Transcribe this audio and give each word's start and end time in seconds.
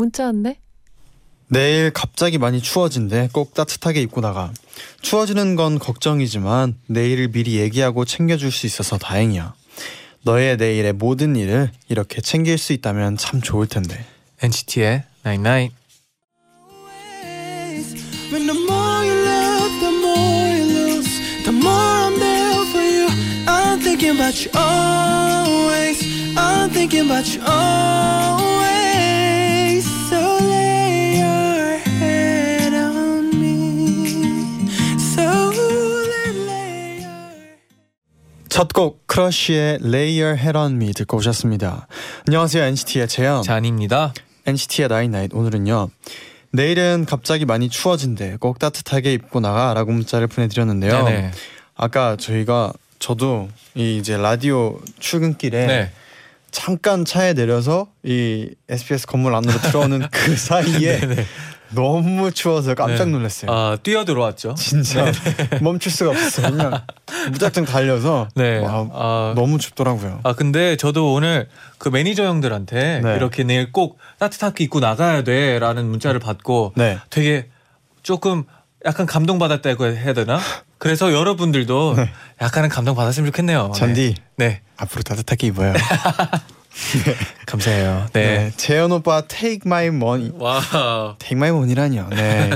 문자 0.00 0.24
왔네. 0.24 0.56
내일 1.48 1.90
갑자기 1.90 2.38
많이 2.38 2.62
추워진대. 2.62 3.28
꼭 3.32 3.52
따뜻하게 3.52 4.00
입고 4.02 4.22
나가. 4.22 4.50
추워지는 5.02 5.56
건 5.56 5.78
걱정이지만 5.78 6.78
내일을 6.86 7.28
미리 7.28 7.56
얘기하고 7.58 8.06
챙겨줄 8.06 8.50
수 8.50 8.66
있어서 8.66 8.96
다행이야. 8.96 9.52
너의 10.22 10.56
내일의 10.56 10.94
모든 10.94 11.36
일을 11.36 11.70
이렇게 11.88 12.22
챙길 12.22 12.56
수 12.56 12.72
있다면 12.72 13.18
참 13.18 13.42
좋을 13.42 13.66
텐데. 13.66 14.04
NCT의 14.42 15.04
Night 15.26 15.40
Night. 15.40 15.74
Thinking 23.82 24.14
about 24.14 24.38
you 24.44 24.50
always. 24.54 25.98
I'm 26.36 26.70
thinking 26.70 27.06
about 27.06 27.26
you 27.34 27.42
always. 27.42 28.59
첫곡 38.50 39.06
크러쉬의 39.06 39.78
Lay 39.82 40.20
Your 40.20 40.36
Head 40.36 40.58
On 40.58 40.74
Me 40.74 40.92
듣고 40.92 41.18
오셨습니다. 41.18 41.86
안녕하세요 42.26 42.64
NCT의 42.64 43.06
재현. 43.06 43.42
쟈니입니다. 43.42 44.12
NCT의 44.44 44.88
나인 44.88 45.12
나잇 45.12 45.32
오늘은요. 45.32 45.88
내일은 46.52 47.06
갑자기 47.08 47.44
많이 47.44 47.68
추워진대. 47.68 48.38
꼭 48.40 48.58
따뜻하게 48.58 49.12
입고 49.12 49.38
나가라고 49.38 49.92
문자를 49.92 50.26
보내드렸는데요. 50.26 51.04
네네. 51.04 51.30
아까 51.76 52.16
저희가 52.16 52.72
저도 52.98 53.48
이 53.76 53.96
이제 53.98 54.16
라디오 54.16 54.80
출근길에 54.98 55.66
네. 55.66 55.92
잠깐 56.50 57.04
차에 57.04 57.34
내려서 57.34 57.86
이 58.02 58.50
SBS 58.68 59.06
건물 59.06 59.36
안으로 59.36 59.58
들어오는 59.60 60.02
그 60.10 60.36
사이에 60.36 61.00
너무 61.70 62.32
추워서 62.32 62.74
깜짝 62.74 63.06
네. 63.06 63.10
놀랐어요. 63.12 63.50
아 63.50 63.78
뛰어 63.82 64.04
들어왔죠. 64.04 64.54
진짜 64.54 65.10
멈출 65.62 65.92
수가 65.92 66.10
없었어요. 66.10 66.50
그냥 66.50 66.82
무작정 67.30 67.64
달려서 67.64 68.28
네. 68.34 68.58
와, 68.58 68.88
아, 68.92 69.32
너무 69.36 69.58
춥더라고요. 69.58 70.20
아 70.22 70.34
근데 70.34 70.76
저도 70.76 71.12
오늘 71.12 71.48
그 71.78 71.88
매니저 71.88 72.24
형들한테 72.24 73.00
네. 73.02 73.16
이렇게 73.16 73.44
내일 73.44 73.72
꼭 73.72 73.98
따뜻하게 74.18 74.64
입고 74.64 74.80
나가야 74.80 75.22
돼라는 75.22 75.86
문자를 75.86 76.20
받고 76.20 76.72
네. 76.76 76.98
되게 77.10 77.48
조금 78.02 78.44
약간 78.84 79.06
감동받았다고 79.06 79.86
해야 79.86 80.12
되나? 80.12 80.40
그래서 80.78 81.12
여러분들도 81.12 81.96
약간은 82.40 82.70
감동 82.70 82.94
받았으면 82.96 83.26
좋겠네요. 83.30 83.72
잔디 83.74 84.14
네. 84.36 84.46
네. 84.48 84.60
앞으로 84.78 85.02
따뜻하게 85.02 85.48
입어요. 85.48 85.74
감사해요. 87.46 88.06
네. 88.12 88.22
네. 88.22 88.52
재현 88.56 88.92
오빠 88.92 89.22
Take 89.22 89.60
My 89.66 89.86
Money 89.86 90.32
와. 90.38 90.60
Take 91.18 91.36
My 91.36 91.50
Money라뇨. 91.50 92.08
네. 92.10 92.50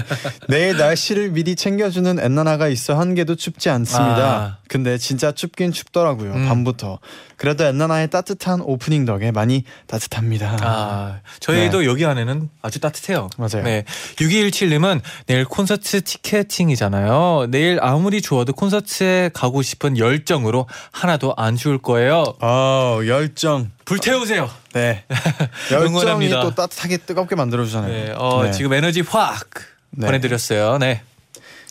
내일 0.49 0.77
날씨를 0.77 1.31
미리 1.31 1.57
챙겨주는 1.57 2.19
엔나나가 2.21 2.69
있어 2.69 2.99
한 2.99 3.15
개도 3.15 3.35
춥지 3.35 3.71
않습니다. 3.71 4.17
아. 4.17 4.59
근데 4.69 4.99
진짜 4.99 5.33
춥긴 5.33 5.73
춥더라고요. 5.73 6.33
음. 6.33 6.49
밤부터. 6.49 6.99
그래도 7.37 7.65
엔나나의 7.65 8.11
따뜻한 8.11 8.61
오프닝 8.61 9.05
덕에 9.05 9.31
많이 9.33 9.65
따뜻합니다. 9.87 10.57
아, 10.63 11.21
저희도 11.41 11.85
여기 11.85 12.05
안에는 12.07 12.49
아주 12.63 12.81
따뜻해요. 12.81 13.29
맞아요. 13.37 13.65
네. 13.65 13.85
6217님은 14.17 15.01
내일 15.27 15.45
콘서트 15.45 16.03
티켓팅이잖아요. 16.03 17.49
내일 17.51 17.79
아무리 17.83 18.23
추워도 18.23 18.53
콘서트에 18.53 19.31
가고 19.35 19.63
싶은 19.63 19.99
열정으로 19.99 20.67
하나도 20.93 21.35
안 21.37 21.57
추울 21.57 21.79
거예요. 21.79 22.35
어, 22.41 23.01
열정. 23.07 23.71
불 23.85 23.99
태우세요. 24.05 24.51
네. 24.73 25.05
열정이 25.73 25.89
응원합니다. 25.89 26.43
또 26.43 26.55
따뜻하게 26.55 26.99
뜨겁게 26.99 27.35
만들어주잖아요. 27.35 27.93
네. 27.93 28.13
어, 28.17 28.43
네. 28.45 28.53
지금 28.53 28.73
에너지 28.73 29.01
확 29.01 29.49
네. 29.91 30.07
보내드렸어요. 30.07 30.79
네. 30.79 31.03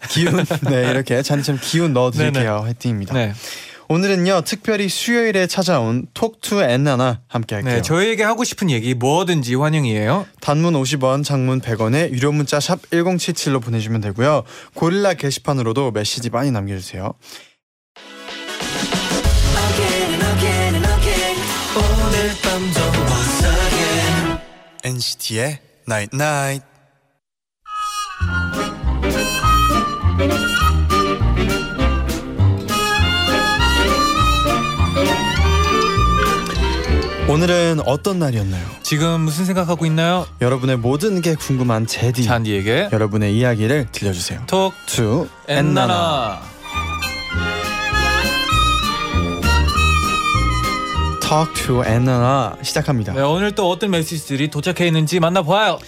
기운. 0.10 0.44
네, 0.70 0.90
이렇게 0.90 1.22
잔디처럼 1.22 1.60
기운 1.62 1.94
넣어드릴게요. 1.94 2.62
화이팅입니다. 2.64 3.14
네. 3.14 3.34
오늘은요, 3.90 4.42
특별히 4.46 4.88
수요일에 4.90 5.46
찾아온 5.46 6.08
톡투 6.14 6.62
엔나나 6.64 7.22
함께 7.28 7.56
할게요. 7.56 7.76
네. 7.76 7.82
저희에게 7.82 8.24
하고 8.24 8.44
싶은 8.44 8.72
얘기 8.72 8.94
뭐든지 8.94 9.56
환영이에요. 9.56 10.26
단문 10.42 10.74
50원, 10.74 11.24
장문 11.24 11.62
100원에 11.62 12.10
유료 12.12 12.32
문자 12.32 12.60
샵 12.60 12.82
1077로 12.90 13.62
보내주면 13.62 14.02
되고요. 14.02 14.44
고릴라 14.74 15.14
게시판으로도 15.14 15.92
메시지 15.92 16.30
많이 16.30 16.50
남겨주세요. 16.50 17.14
NCT의 24.86 25.60
Night 25.88 26.10
Night. 26.14 26.66
오늘은 37.30 37.80
어떤 37.86 38.20
날이었나요? 38.20 38.64
지금 38.84 39.22
무슨 39.22 39.46
생각하고 39.46 39.86
있나요? 39.86 40.28
여러분의 40.42 40.78
모든 40.78 41.22
게 41.22 41.36
궁금한 41.36 41.88
제디. 41.88 42.24
잔디에게 42.26 42.90
여러분의 42.92 43.36
이야기를 43.36 43.88
들려주세요. 43.92 44.44
Talk 44.48 44.74
to 44.86 45.28
엔나나. 45.48 46.42
엔나나. 46.42 46.53
Talk 51.34 51.66
to 51.66 51.84
엔나나 51.84 52.58
시작합니다. 52.62 53.12
네, 53.14 53.22
오늘 53.22 53.54
또 53.54 53.68
어떤 53.68 53.90
메시지들이 53.90 54.52
도착해 54.52 54.86
있는지 54.86 55.20
만나봐요. 55.20 55.80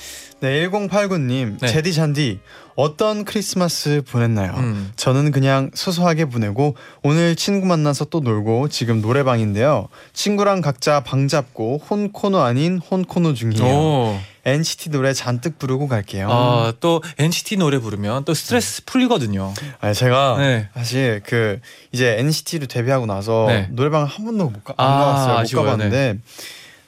네, 0.41 0.67
1089님, 0.69 1.59
네. 1.61 1.67
제디 1.67 1.93
잔디 1.93 2.39
어떤 2.75 3.23
크리스마스 3.23 4.03
보냈나요? 4.07 4.53
음. 4.57 4.91
저는 4.95 5.31
그냥 5.31 5.71
소소하게 5.73 6.25
보내고 6.25 6.75
오늘 7.03 7.35
친구 7.35 7.65
만나서 7.65 8.05
또 8.05 8.19
놀고 8.19 8.67
지금 8.67 9.01
노래방인데요. 9.01 9.87
친구랑 10.13 10.61
각자 10.61 10.99
방 10.99 11.27
잡고 11.27 11.79
혼코노 11.89 12.41
아닌 12.41 12.79
혼코노 12.79 13.33
중이에요. 13.33 13.63
오. 13.65 14.19
NCT 14.43 14.91
노래 14.91 15.13
잔뜩 15.13 15.57
부르고 15.57 15.87
갈게요. 15.87 16.27
아, 16.29 16.73
또 16.79 17.01
NCT 17.17 17.57
노래 17.57 17.79
부르면 17.79 18.25
또 18.25 18.33
스트레스 18.35 18.83
풀리거든요. 18.85 19.51
아니, 19.79 19.95
제가 19.95 20.35
네. 20.37 20.69
사실 20.75 21.21
그 21.25 21.59
이제 21.91 22.17
NCT로 22.19 22.67
데뷔하고 22.67 23.07
나서 23.07 23.45
네. 23.47 23.67
노래방 23.71 24.03
한 24.03 24.23
번도 24.25 24.49
못 24.49 24.63
가, 24.63 24.75
안 24.77 24.85
아, 24.87 24.97
가봤어요. 25.05 25.33
못 25.33 25.39
아쉬워요. 25.39 25.65
가봤는데 25.65 26.19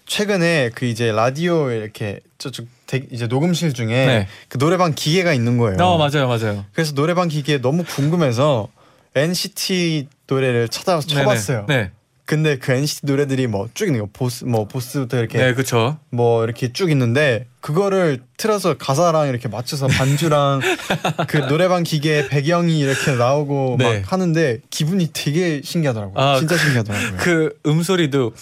최근에 0.06 0.69
그 0.75 0.85
이제 0.85 1.12
라디오 1.12 1.72
이렇게 1.72 2.19
저쪽 2.38 2.66
대- 2.66 2.77
이제 2.96 3.28
녹음실 3.28 3.74
중에 3.74 3.88
네. 3.88 4.28
그 4.48 4.58
노래방 4.58 4.94
기계가 4.96 5.34
있는 5.34 5.58
거예요. 5.58 5.78
어, 5.84 5.98
맞아요, 5.98 6.28
맞아요. 6.28 6.64
그래서 6.72 6.94
노래방 6.94 7.28
기계 7.28 7.59
너무 7.59 7.84
궁금해서 7.84 8.70
NCT 9.16 10.08
노래를 10.28 10.70
찾아서 10.70 11.08
네네. 11.08 11.22
쳐봤어요. 11.22 11.66
네, 11.68 11.92
근데 12.26 12.58
그 12.58 12.72
NCT 12.72 13.06
노래들이 13.06 13.47
뭐 13.47 13.68
쭉 13.74 13.88
있는 13.88 14.02
거 14.02 14.08
보스 14.14 14.44
뭐 14.46 14.68
보스부터 14.68 15.17
이렇게 15.20 15.38
네, 15.38 15.53
그렇죠. 15.53 15.97
뭐 16.11 16.44
이렇게 16.44 16.72
쭉 16.72 16.90
있는데 16.91 17.46
그거를 17.61 18.20
틀어서 18.38 18.76
가사랑 18.78 19.28
이렇게 19.28 19.47
맞춰서 19.50 19.88
반주랑 19.88 20.61
그 21.28 21.38
노래방 21.47 21.84
기계 21.84 22.28
배경이 22.29 22.79
이렇게 22.79 23.11
나오고 23.11 23.76
네. 23.79 24.00
막 24.00 24.11
하는데 24.14 24.59
기분이 24.70 25.09
되게 25.11 25.61
신기하더라고요. 25.64 26.23
아, 26.23 26.38
진짜 26.40 26.56
신기하더라고요. 26.58 27.17
그 27.17 27.58
음소리도 27.66 28.34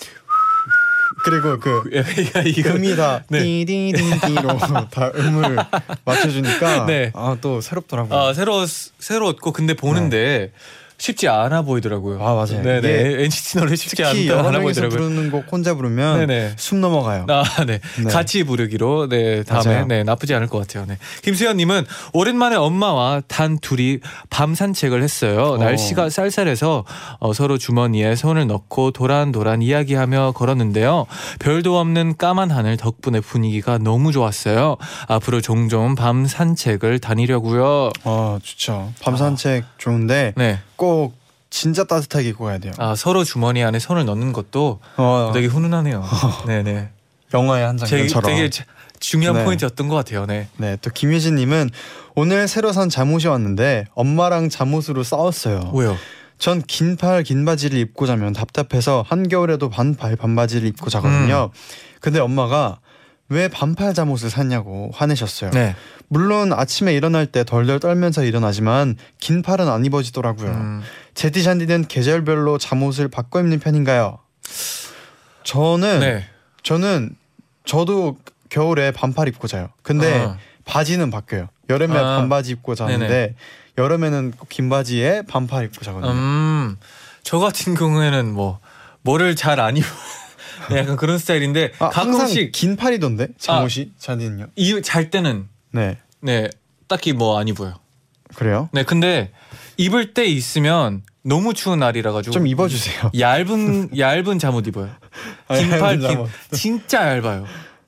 그리고 1.26 1.58
그 1.60 1.82
음이 2.76 2.96
다 2.96 3.24
네. 3.30 3.40
띠디디디로 3.40 4.60
다 4.94 5.12
음을 5.16 5.58
맞춰주니까 6.06 6.86
네. 6.86 7.12
아또 7.16 7.62
새롭더라고요. 7.62 8.20
아 8.20 8.34
새로 8.36 8.64
새로웠고 9.00 9.52
근데 9.52 9.74
보는데 9.74 10.52
쉽지 10.98 11.28
않아 11.28 11.64
보이더라고요. 11.64 12.20
아, 12.22 12.34
맞아요. 12.34 12.62
네네. 12.64 12.78
이게 12.80 13.24
NCT 13.26 13.58
노래 13.60 13.76
쉽지 13.76 14.04
않다 14.04 14.18
명이서 14.44 14.60
보이더라고요. 14.62 14.98
부르는 14.98 15.32
곡 15.32 15.46
혼자 15.52 15.74
부르면 15.74 16.20
네네. 16.20 16.54
숨 16.58 16.82
넘어가요. 16.82 17.26
아, 17.30 17.44
네. 17.66 17.80
네. 18.04 18.12
같이 18.12 18.44
부르기로 18.44 19.10
네 19.10 19.44
다음에 19.44 19.74
맞아요. 19.74 19.86
네 19.88 20.04
나쁘지 20.04 20.34
않을 20.34 20.48
것 20.48 20.60
같아요. 20.60 20.86
네. 20.88 20.98
김수현님은 21.24 21.86
오랜만에 22.14 22.56
엄마와 22.56 23.22
단 23.28 23.58
둘이 23.60 24.00
밤 24.30 24.56
산책을 24.56 25.04
했어요. 25.04 25.44
어. 25.54 25.58
날씨가 25.58 26.10
쌀쌀해서 26.10 26.86
어, 27.20 27.34
서로 27.34 27.58
주머니에 27.58 28.16
손을 28.16 28.48
넣고 28.48 28.92
도란도란 28.92 29.62
이야기하며 29.62 30.34
걸었는데요. 30.36 31.06
별도 31.40 31.78
없는 31.80 32.18
까만 32.18 32.52
하늘 32.52 32.78
덕분에 32.78 33.20
분위기가 33.20 33.78
너무 33.78 34.12
좋았어요. 34.12 34.78
앞으로 35.08 35.42
종종 35.42 35.96
밤 35.96 36.26
산책을 36.26 37.00
다니려고요. 37.00 37.92
어 38.04 38.40
좋죠. 38.42 38.94
밤 39.02 39.18
산책 39.18 39.66
좋은데 39.78 40.34
네. 40.36 40.60
꼭 40.76 41.14
진짜 41.50 41.84
따뜻하게 41.84 42.30
입고 42.30 42.46
가야 42.46 42.58
돼요. 42.58 42.74
아 42.78 42.96
서로 42.96 43.24
주머니 43.24 43.64
안에 43.64 43.80
손을 43.80 44.06
넣는 44.06 44.34
것도 44.34 44.80
어, 44.98 45.32
되게 45.34 45.48
훈훈하네요. 45.48 46.04
네네. 46.48 46.90
영화의 47.34 47.66
한 47.66 47.76
되게, 47.78 47.90
장면처럼. 48.08 48.32
되게 48.32 48.50
자- 48.50 48.66
중요한 49.00 49.38
네. 49.40 49.44
포인트였던 49.46 49.88
것 49.88 49.96
같아요. 49.96 50.26
네. 50.26 50.48
네, 50.58 50.78
또 50.82 50.90
김유진님은 50.90 51.70
오늘 52.16 52.48
새로 52.48 52.72
산 52.72 52.90
잠옷이 52.90 53.28
왔는데 53.28 53.86
엄마랑 53.94 54.50
잠옷으로 54.50 55.04
싸웠어요. 55.04 55.72
왜요? 55.74 55.98
전 56.38 56.62
긴팔 56.62 57.24
긴 57.24 57.46
바지를 57.46 57.78
입고 57.80 58.08
자면 58.08 58.34
답답해서 58.34 59.04
한겨울에도 59.08 59.70
반팔 59.70 60.16
반바지를 60.18 60.68
입고 60.70 60.90
자거든요. 60.90 61.52
음. 61.54 61.58
근데 62.02 62.20
엄마가 62.20 62.80
왜 63.30 63.48
반팔 63.48 63.94
잠옷을 63.94 64.30
샀냐고 64.30 64.92
화내셨어요. 64.94 65.52
네. 65.52 65.76
물론 66.08 66.54
아침에 66.54 66.94
일어날 66.94 67.26
때 67.26 67.44
덜덜 67.44 67.80
떨면서 67.80 68.24
일어나지만 68.24 68.98
긴 69.20 69.42
팔은 69.42 69.68
안 69.68 69.84
입어지더라고요. 69.86 70.50
음. 70.52 70.84
제티 71.16 71.42
샨디는 71.42 71.88
계절별로 71.88 72.58
잠옷을 72.60 73.08
바꿔 73.08 73.40
입는 73.40 73.60
편인가요? 73.60 74.20
저는 75.44 76.00
네. 76.00 76.26
저는 76.64 77.16
저도 77.66 78.18
겨울에 78.50 78.92
반팔 78.92 79.28
입고 79.30 79.48
자요. 79.48 79.70
근데 79.82 80.24
어. 80.24 80.38
바지는 80.66 81.10
바뀌어요. 81.10 81.50
여름에 81.70 81.98
아. 81.98 82.18
반바지 82.18 82.52
입고 82.52 82.76
자는데 82.76 83.08
네네. 83.08 83.36
여름에는 83.78 84.32
꼭긴 84.38 84.70
바지에 84.70 85.24
반팔 85.24 85.66
입고 85.66 85.84
자거든요. 85.84 86.12
음, 86.12 86.78
저 87.24 87.40
같은 87.40 87.74
경우에는 87.74 88.32
뭐 88.32 88.60
뭐를 89.02 89.36
잘 89.36 89.60
안 89.60 89.78
입어. 89.78 89.88
네, 90.70 90.78
약간 90.80 90.96
그런 90.96 91.18
스타일인데 91.18 91.74
아, 91.80 91.90
가끔씩 91.90 92.52
긴 92.52 92.76
팔이던데 92.76 93.30
잠옷이 93.38 93.92
잔디는요? 93.98 94.48
이잘 94.56 95.10
때는 95.10 95.48
네 95.72 95.98
네 96.22 96.50
딱히 96.88 97.14
뭐 97.14 97.40
안 97.40 97.48
입어요. 97.48 97.76
그래요? 98.36 98.70
네, 98.74 98.84
근데 98.84 99.32
입을 99.78 100.14
때 100.14 100.26
있으면 100.26 101.04
너무 101.24 101.54
추운 101.54 101.80
날이라 101.80 102.12
가지고 102.12 102.34
좀 102.34 102.48
입어주세요. 102.48 103.12
얇은 103.20 103.98
얇은 103.98 104.40
잠옷 104.40 104.68
입어요. 104.68 104.90
아, 105.48 105.58
긴팔 105.58 106.04
얇은 106.04 106.16
긴. 106.26 106.26
진짜 106.52 107.16
얇아요. 107.18 107.46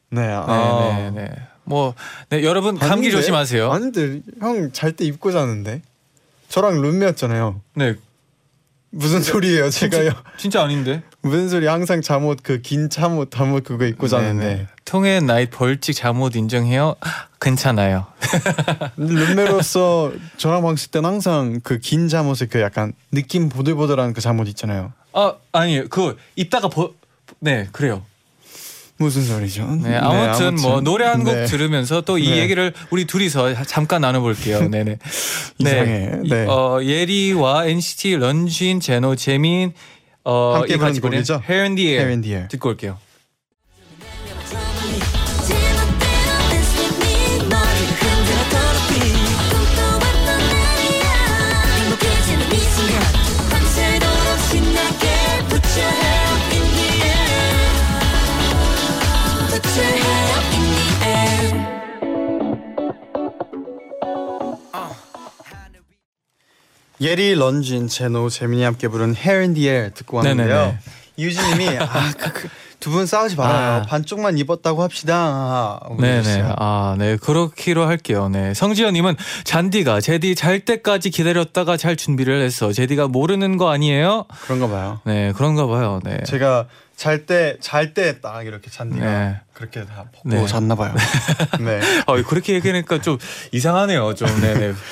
네, 0.09 0.21
네, 0.27 0.33
아. 0.33 1.09
네, 1.11 1.11
네. 1.11 1.29
뭐 1.63 1.93
네, 2.29 2.43
여러분 2.43 2.77
감기 2.77 2.93
아닌데? 3.07 3.11
조심하세요. 3.11 3.71
아닌데 3.71 4.21
형 4.39 4.71
잘 4.71 4.93
때 4.95 5.03
입고 5.05 5.31
자는데 5.31 5.81
저랑 6.49 6.81
룸메였잖아요. 6.81 7.61
네, 7.75 7.95
무슨 8.89 9.21
소리예요, 9.21 9.69
제가요? 9.69 10.11
진짜 10.37 10.63
아닌데. 10.63 11.03
무슨 11.21 11.49
소리? 11.49 11.65
항상 11.67 12.01
잠옷 12.01 12.41
그 12.43 12.61
긴 12.61 12.89
잠옷 12.89 13.31
잠옷 13.31 13.63
그거 13.63 13.85
입고 13.85 14.07
자는데 14.07 14.45
네네. 14.45 14.67
통해 14.85 15.19
나이 15.19 15.49
벌칙 15.49 15.93
잠옷 15.95 16.35
인정해요? 16.35 16.95
괜찮아요. 17.41 18.05
룸메로서 18.97 20.13
저랑 20.37 20.61
방식 20.61 20.91
때는 20.91 21.09
항상 21.09 21.59
그 21.63 21.79
긴 21.79 22.07
잠옷에 22.07 22.45
그 22.47 22.61
약간 22.61 22.93
느낌 23.11 23.49
보들보들한 23.49 24.13
그 24.13 24.21
잠옷 24.21 24.47
있잖아요. 24.49 24.93
아 25.13 25.33
아니 25.51 25.87
그 25.89 26.17
입다가 26.35 26.69
버... 26.69 26.91
네 27.39 27.67
그래요. 27.71 28.03
무슨 28.99 29.23
소리죠? 29.23 29.63
네, 29.83 29.95
아무튼, 29.95 30.55
뭐 30.55 30.81
노래 30.81 31.05
한곡 31.05 31.31
네. 31.35 31.45
들으면서 31.45 32.01
또이 32.01 32.31
네. 32.31 32.37
얘기를 32.37 32.73
우리 32.89 33.05
둘이서 33.05 33.63
잠깐 33.65 34.01
나눠볼게요. 34.01 34.67
네네. 34.71 34.97
이상해. 35.59 36.11
이- 36.23 36.29
네. 36.29 36.45
어, 36.47 36.79
예리와 36.81 37.67
NCT 37.67 38.15
런쥔, 38.17 38.79
제노, 38.79 39.15
재민 39.15 39.73
어, 40.29 40.55
함께 40.55 40.75
부른 40.75 40.99
곡이죠? 40.99 41.41
Hair 41.47 41.63
and 41.63 41.81
the 41.81 41.89
Air 41.93 42.01
Hair 42.01 42.11
and 42.11 42.27
the 42.27 42.35
Air. 42.35 42.47
듣고 42.49 42.69
올게요. 42.69 42.97
예리, 67.07 67.35
런쥔, 67.35 67.87
제노, 67.87 68.29
재민이 68.29 68.63
함께 68.63 68.87
부른 68.89 69.15
Hair 69.15 69.39
in 69.41 69.53
the 69.53 69.67
Air 69.69 69.91
듣고 69.93 70.17
왔는데요. 70.17 70.47
네네네. 70.47 70.77
유진님이 71.19 71.69
아, 71.79 72.11
두분 72.79 73.05
싸우지 73.07 73.37
말아요. 73.37 73.77
아. 73.77 73.81
반쪽만 73.83 74.37
입었다고 74.37 74.83
합시다. 74.83 75.79
네네. 75.99 76.43
아, 76.57 76.95
네. 76.99 77.15
그렇기로 77.17 77.87
할게요. 77.87 78.29
네. 78.29 78.53
성지현님은 78.53 79.15
잔디가 79.45 80.01
제디 80.01 80.35
잘 80.35 80.59
때까지 80.59 81.09
기다렸다가 81.09 81.77
잘 81.77 81.95
준비를 81.95 82.41
했어. 82.41 82.71
제디가 82.73 83.07
모르는 83.07 83.57
거 83.57 83.69
아니에요? 83.71 84.25
그런가 84.43 84.67
봐요. 84.67 84.99
네. 85.05 85.31
그런가 85.35 85.65
봐요. 85.65 86.01
네. 86.03 86.19
제가 86.25 86.67
잘 86.97 87.25
때 87.25 87.57
잘 87.61 87.93
때 87.93 88.19
딱 88.21 88.45
이렇게 88.45 88.69
잔디가 88.69 89.05
네. 89.05 89.39
그렇게 89.53 89.85
다 89.85 90.05
벗고 90.13 90.29
네. 90.29 90.45
잤나 90.45 90.75
봐요. 90.75 90.93
네. 91.61 91.79
어, 92.05 92.21
그렇게 92.23 92.53
얘기하니까 92.53 93.01
좀 93.01 93.17
이상하네요. 93.53 94.13
좀. 94.13 94.27
네네. 94.41 94.73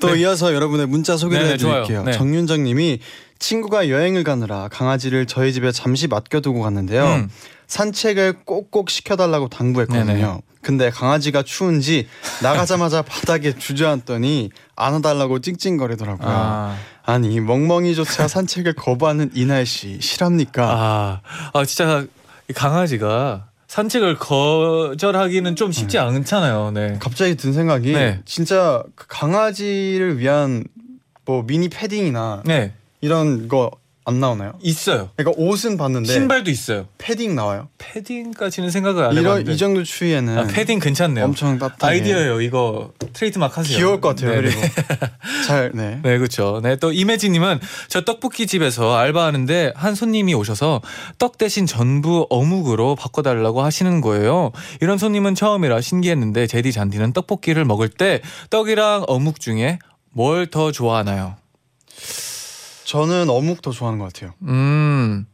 또 0.00 0.14
이어서 0.16 0.54
여러분의 0.54 0.86
문자 0.86 1.16
소개를 1.16 1.46
네네, 1.46 1.56
좋아요. 1.56 1.82
해드릴게요. 1.82 2.04
네. 2.04 2.12
정윤정님이 2.12 3.00
친구가 3.38 3.88
여행을 3.88 4.24
가느라 4.24 4.68
강아지를 4.68 5.26
저희 5.26 5.52
집에 5.52 5.72
잠시 5.72 6.06
맡겨두고 6.08 6.60
갔는데요. 6.60 7.04
음. 7.04 7.30
산책을 7.66 8.44
꼭꼭 8.44 8.90
시켜달라고 8.90 9.48
당부했거든요. 9.48 10.04
네네. 10.06 10.38
근데 10.62 10.90
강아지가 10.90 11.42
추운지 11.42 12.08
나가자마자 12.42 13.02
바닥에 13.02 13.56
주저앉더니 13.56 14.50
안아달라고 14.76 15.40
찡찡거리더라고요. 15.40 16.28
아. 16.28 16.76
아니 17.04 17.38
멍멍이조차 17.40 18.28
산책을 18.28 18.74
거부하는 18.74 19.30
이 19.34 19.44
날씨 19.44 19.98
실합니까? 20.00 20.70
아, 20.70 21.20
아 21.52 21.64
진짜 21.64 22.06
이 22.48 22.52
강아지가 22.52 23.48
산책을 23.74 24.18
거절하기는 24.18 25.56
좀 25.56 25.72
쉽지 25.72 25.98
않잖아요. 25.98 26.70
네. 26.70 26.96
갑자기 27.00 27.34
든 27.34 27.52
생각이 27.52 27.92
네. 27.92 28.20
진짜 28.24 28.84
그 28.94 29.08
강아지를 29.08 30.20
위한 30.20 30.62
뭐 31.24 31.42
미니 31.44 31.68
패딩이나 31.68 32.44
네. 32.46 32.72
이런 33.00 33.48
거 33.48 33.72
안 34.06 34.20
나오나요? 34.20 34.52
있어요. 34.60 35.08
그러니까 35.16 35.42
옷은 35.42 35.78
봤는데 35.78 36.12
신발도 36.12 36.50
있어요. 36.50 36.86
패딩 36.98 37.34
나와요. 37.34 37.68
패딩까지는 37.78 38.70
생각을 38.70 39.04
안 39.04 39.12
이런 39.12 39.24
해봤는데. 39.24 39.52
이 39.52 39.56
정도 39.56 39.82
추위에는 39.82 40.38
아, 40.38 40.46
패딩 40.46 40.78
괜찮네요. 40.78 41.24
엄청 41.24 41.58
따뜻하게 41.58 41.90
아이디어예요. 41.90 42.42
이거 42.42 42.92
트레이드마크 43.14 43.56
하세요. 43.60 43.78
귀여울 43.78 44.02
것 44.02 44.10
같아요. 44.10 44.30
네, 44.32 44.42
그리고 44.42 44.60
네. 44.60 44.70
잘 45.46 45.70
네. 45.72 46.00
네, 46.02 46.18
그렇죠. 46.18 46.60
네, 46.62 46.76
또 46.76 46.92
이매진님은 46.92 47.60
저 47.88 48.02
떡볶이 48.04 48.46
집에서 48.46 48.94
알바하는데 48.94 49.72
한 49.74 49.94
손님이 49.94 50.34
오셔서 50.34 50.82
떡 51.18 51.38
대신 51.38 51.64
전부 51.64 52.26
어묵으로 52.28 52.96
바꿔달라고 52.96 53.62
하시는 53.62 54.02
거예요. 54.02 54.52
이런 54.82 54.98
손님은 54.98 55.34
처음이라 55.34 55.80
신기했는데 55.80 56.46
제디 56.46 56.72
잔디는 56.72 57.14
떡볶이를 57.14 57.64
먹을 57.64 57.88
때 57.88 58.20
떡이랑 58.50 59.04
어묵 59.08 59.40
중에 59.40 59.78
뭘 60.10 60.46
더 60.50 60.70
좋아하나요? 60.72 61.36
저는 62.84 63.28
어묵 63.30 63.62
더 63.62 63.70
좋아하는 63.70 63.98
것 63.98 64.12
같아요. 64.12 64.32
음, 64.42 65.26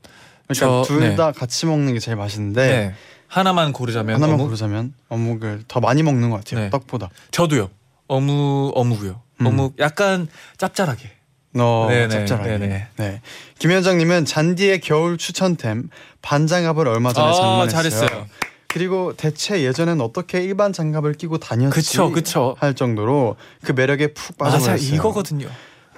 그러니까 0.47 0.55
저- 0.55 0.83
둘다 0.87 1.33
네. 1.33 1.39
같이 1.39 1.67
먹는 1.67 1.93
게 1.95 1.99
제일 2.01 2.17
맛있는데 2.17 2.67
네. 2.69 2.95
하나만 3.29 3.73
고르자면 3.73 4.17
하나만 4.17 4.35
어묵? 4.35 4.47
고르자면 4.47 4.95
어묵을 5.09 5.65
더 5.69 5.81
많이 5.81 6.03
먹는 6.03 6.31
것 6.31 6.37
같아요. 6.39 6.65
네. 6.65 6.71
떡보다. 6.71 7.11
저도요. 7.31 7.71
어묵 8.09 8.73
어묵이요. 8.77 9.21
음. 9.41 9.47
어묵 9.47 9.75
약간 9.79 10.27
짭짤하게. 10.59 11.11
어, 11.59 11.87
네네, 11.89 12.09
짭짤하게. 12.27 12.59
네네. 12.59 12.87
네. 12.97 13.21
김현정님은 13.59 14.25
잔디의 14.25 14.81
겨울 14.81 15.19
추천템 15.19 15.89
반장갑을 16.23 16.87
얼마 16.89 17.13
전에 17.13 17.29
아, 17.29 17.33
장만했어요. 17.33 17.69
잘했어요. 17.83 18.27
그리고 18.69 19.15
대체 19.17 19.63
예전엔 19.65 20.01
어떻게 20.01 20.43
일반 20.45 20.73
장갑을 20.73 21.15
끼고 21.15 21.39
다녔지 21.39 21.71
그쵸, 21.75 22.13
그쵸. 22.13 22.55
할 22.61 22.75
정도로 22.75 23.35
그 23.65 23.73
매력에 23.73 24.09
푹 24.15 24.37
맞아, 24.39 24.59
빠져버렸어요. 24.59 24.95
이거거든요. 24.97 25.49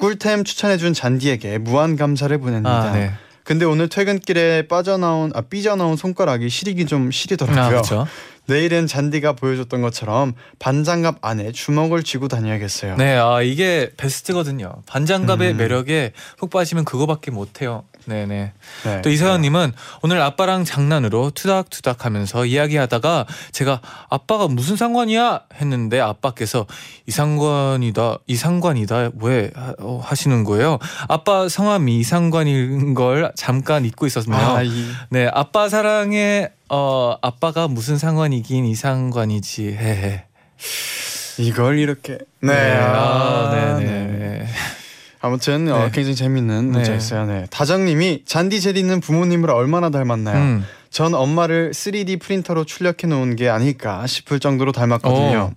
꿀템 0.02 0.42
추천해준 0.42 0.94
잔디에게 0.94 1.59
무한 1.59 1.94
감사를 1.94 2.37
보냅니다. 2.38 2.90
아, 2.90 2.92
네. 2.92 3.12
근데 3.44 3.64
오늘 3.64 3.88
퇴근길에 3.88 4.66
빠져나온 4.66 5.30
아 5.32 5.42
삐져나온 5.42 5.97
손가락이 5.97 6.49
시리기 6.49 6.87
좀 6.87 7.06
아, 7.06 7.11
시리더라고요. 7.12 7.68
그렇죠. 7.68 8.06
내일은 8.47 8.88
잔디가 8.88 9.35
보여줬던 9.35 9.80
것처럼 9.80 10.35
반장갑 10.59 11.18
안에 11.21 11.52
주먹을 11.52 12.02
쥐고 12.02 12.26
다녀야겠어요. 12.26 12.97
네, 12.97 13.14
아 13.16 13.42
이게 13.42 13.92
베스트거든요. 13.97 14.73
반장갑의 14.87 15.52
음. 15.52 15.56
매력에 15.59 16.12
푹 16.37 16.50
빠지면 16.50 16.85
그거밖에 16.85 17.30
못 17.30 17.62
해요. 17.62 17.85
네네. 18.06 18.52
네. 18.85 19.02
또 19.02 19.11
이서연님은 19.11 19.73
오늘 20.02 20.21
아빠랑 20.21 20.64
장난으로 20.64 21.30
투닥투닥하면서 21.30 22.47
이야기하다가 22.47 23.26
제가 23.52 23.80
아빠가 24.11 24.49
무슨 24.49 24.76
상관이야 24.76 25.42
했는데 25.54 26.00
아빠께서 26.00 26.66
이상관이다 27.06 28.18
이상관이다 28.26 29.11
왜 29.21 29.50
하- 29.54 29.75
어, 29.78 30.00
하시는 30.04 30.44
거예요? 30.44 30.78
아빠 31.09 31.49
성함이 31.49 31.99
이상관인 31.99 32.94
걸 32.94 33.32
잠깐 33.37 33.85
잊고 33.85 34.06
있었으면 34.06 34.38
아, 34.38 34.62
이, 34.62 34.87
네 35.11 35.28
아빠 35.32 35.68
사랑에 35.68 36.49
어 36.68 37.16
아빠가 37.23 37.68
무슨 37.68 37.99
상관이긴 37.99 38.64
이상관이지 38.66 39.68
헤헤. 39.78 40.25
이걸 41.38 41.78
이렇게 41.78 42.18
네, 42.40 42.52
아, 42.76 43.50
아, 43.50 43.78
네네. 43.78 44.47
아무튼 45.22 45.72
어, 45.72 45.84
네. 45.84 45.90
굉장히 45.92 46.16
재밌는 46.16 46.72
문자였어요. 46.72 47.26
네. 47.26 47.46
다정님이 47.50 48.24
잔디 48.26 48.60
제리는 48.60 49.00
부모님을 49.00 49.50
얼마나 49.50 49.88
닮았나요? 49.88 50.36
음. 50.36 50.66
전 50.90 51.14
엄마를 51.14 51.70
3D 51.70 52.20
프린터로 52.20 52.64
출력해 52.64 53.06
놓은 53.06 53.36
게 53.36 53.48
아닐까 53.48 54.06
싶을 54.06 54.40
정도로 54.40 54.72
닮았거든요. 54.72 55.52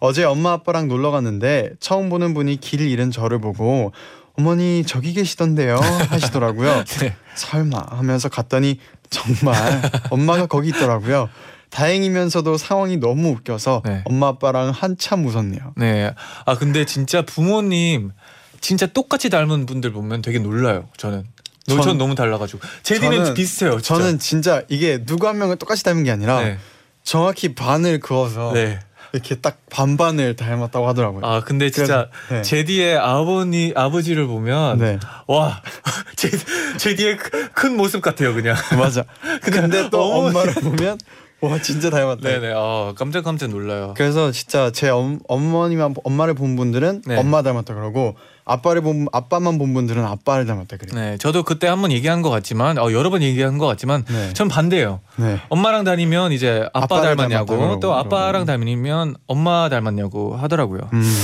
어제 0.00 0.22
엄마 0.22 0.52
아빠랑 0.52 0.86
놀러 0.86 1.10
갔는데 1.10 1.72
처음 1.80 2.08
보는 2.08 2.32
분이 2.32 2.58
길 2.60 2.80
잃은 2.80 3.10
저를 3.10 3.40
보고 3.40 3.92
어머니 4.34 4.84
저기 4.86 5.12
계시던데요 5.12 5.76
하시더라고요. 5.76 6.84
네. 7.00 7.16
설마 7.34 7.86
하면서 7.90 8.28
갔더니 8.28 8.78
정말 9.10 9.82
엄마가 10.10 10.46
거기 10.46 10.68
있더라고요. 10.68 11.28
다행이면서도 11.70 12.56
상황이 12.56 12.96
너무 12.98 13.30
웃겨서 13.30 13.82
네. 13.84 14.02
엄마 14.04 14.28
아빠랑 14.28 14.70
한참 14.70 15.26
웃었네요. 15.26 15.72
네. 15.76 16.14
아 16.46 16.54
근데 16.54 16.84
진짜 16.84 17.22
부모님 17.22 18.12
진짜 18.60 18.86
똑같이 18.86 19.30
닮은 19.30 19.66
분들 19.66 19.92
보면 19.92 20.22
되게 20.22 20.38
놀라요. 20.38 20.88
저는. 20.96 21.24
전, 21.66 21.82
전- 21.82 21.98
너무 21.98 22.14
달라가지고 22.14 22.60
제디는 22.82 23.24
저는- 23.24 23.34
비슷해요. 23.34 23.72
진짜. 23.80 23.94
저는 23.94 24.18
진짜 24.18 24.62
이게 24.68 25.04
누구 25.04 25.28
한 25.28 25.36
명을 25.38 25.56
똑같이 25.56 25.84
닮은 25.84 26.02
게 26.04 26.10
아니라 26.10 26.40
네. 26.42 26.58
정확히 27.02 27.54
반을 27.54 28.00
그어서 28.00 28.52
네. 28.54 28.80
이렇게 29.12 29.34
딱 29.36 29.58
반반을 29.70 30.36
닮았다고 30.36 30.88
하더라고요. 30.88 31.24
아 31.26 31.42
근데 31.44 31.70
진짜 31.70 32.08
그래서, 32.28 32.34
네. 32.36 32.42
제디의 32.42 32.96
아버니 32.98 33.72
아버지를 33.76 34.26
보면 34.26 34.78
네. 34.78 34.98
와 35.26 35.62
제, 36.16 36.30
제디의 36.78 37.16
크- 37.18 37.50
큰 37.52 37.76
모습 37.76 38.00
같아요 38.00 38.32
그냥. 38.34 38.56
맞아. 38.78 39.04
근데 39.42 39.88
또 39.90 40.02
어머니. 40.02 40.28
엄마를 40.36 40.54
보면 40.54 40.98
와 41.40 41.60
진짜 41.62 41.88
닮았다. 41.90 42.20
네네. 42.22 42.52
아 42.56 42.92
깜짝 42.96 43.24
깜짝 43.24 43.48
놀라요. 43.50 43.94
그래서 43.96 44.30
진짜 44.32 44.70
제 44.72 44.88
엄, 44.88 45.20
어머니만 45.28 45.94
엄마를 46.02 46.34
본 46.34 46.56
분들은 46.56 47.02
네. 47.06 47.16
엄마 47.16 47.42
닮았다 47.42 47.74
그러고 47.74 48.16
아빠를 48.48 48.82
본 48.82 49.06
아빠만 49.12 49.58
본 49.58 49.74
분들은 49.74 50.04
아빠를 50.04 50.46
닮았다 50.46 50.76
그래요. 50.78 50.94
네, 50.94 51.16
저도 51.18 51.42
그때 51.44 51.66
한 51.68 51.80
번 51.80 51.92
얘기한 51.92 52.22
것 52.22 52.30
같지만 52.30 52.78
어, 52.78 52.90
여러 52.92 53.10
번 53.10 53.22
얘기한 53.22 53.58
것 53.58 53.66
같지만 53.66 54.04
네. 54.08 54.32
전 54.32 54.48
반대예요. 54.48 55.00
네. 55.16 55.38
엄마랑 55.48 55.84
다니면 55.84 56.32
이제 56.32 56.68
아빠 56.72 57.00
닮았냐고 57.00 57.56
그러고, 57.56 57.80
또 57.80 57.94
아빠랑. 57.94 58.46
다니면 58.46 59.14
엄마 59.26 59.68
닮았냐고 59.68 60.36
하더라고요. 60.36 60.80
음. 60.92 61.14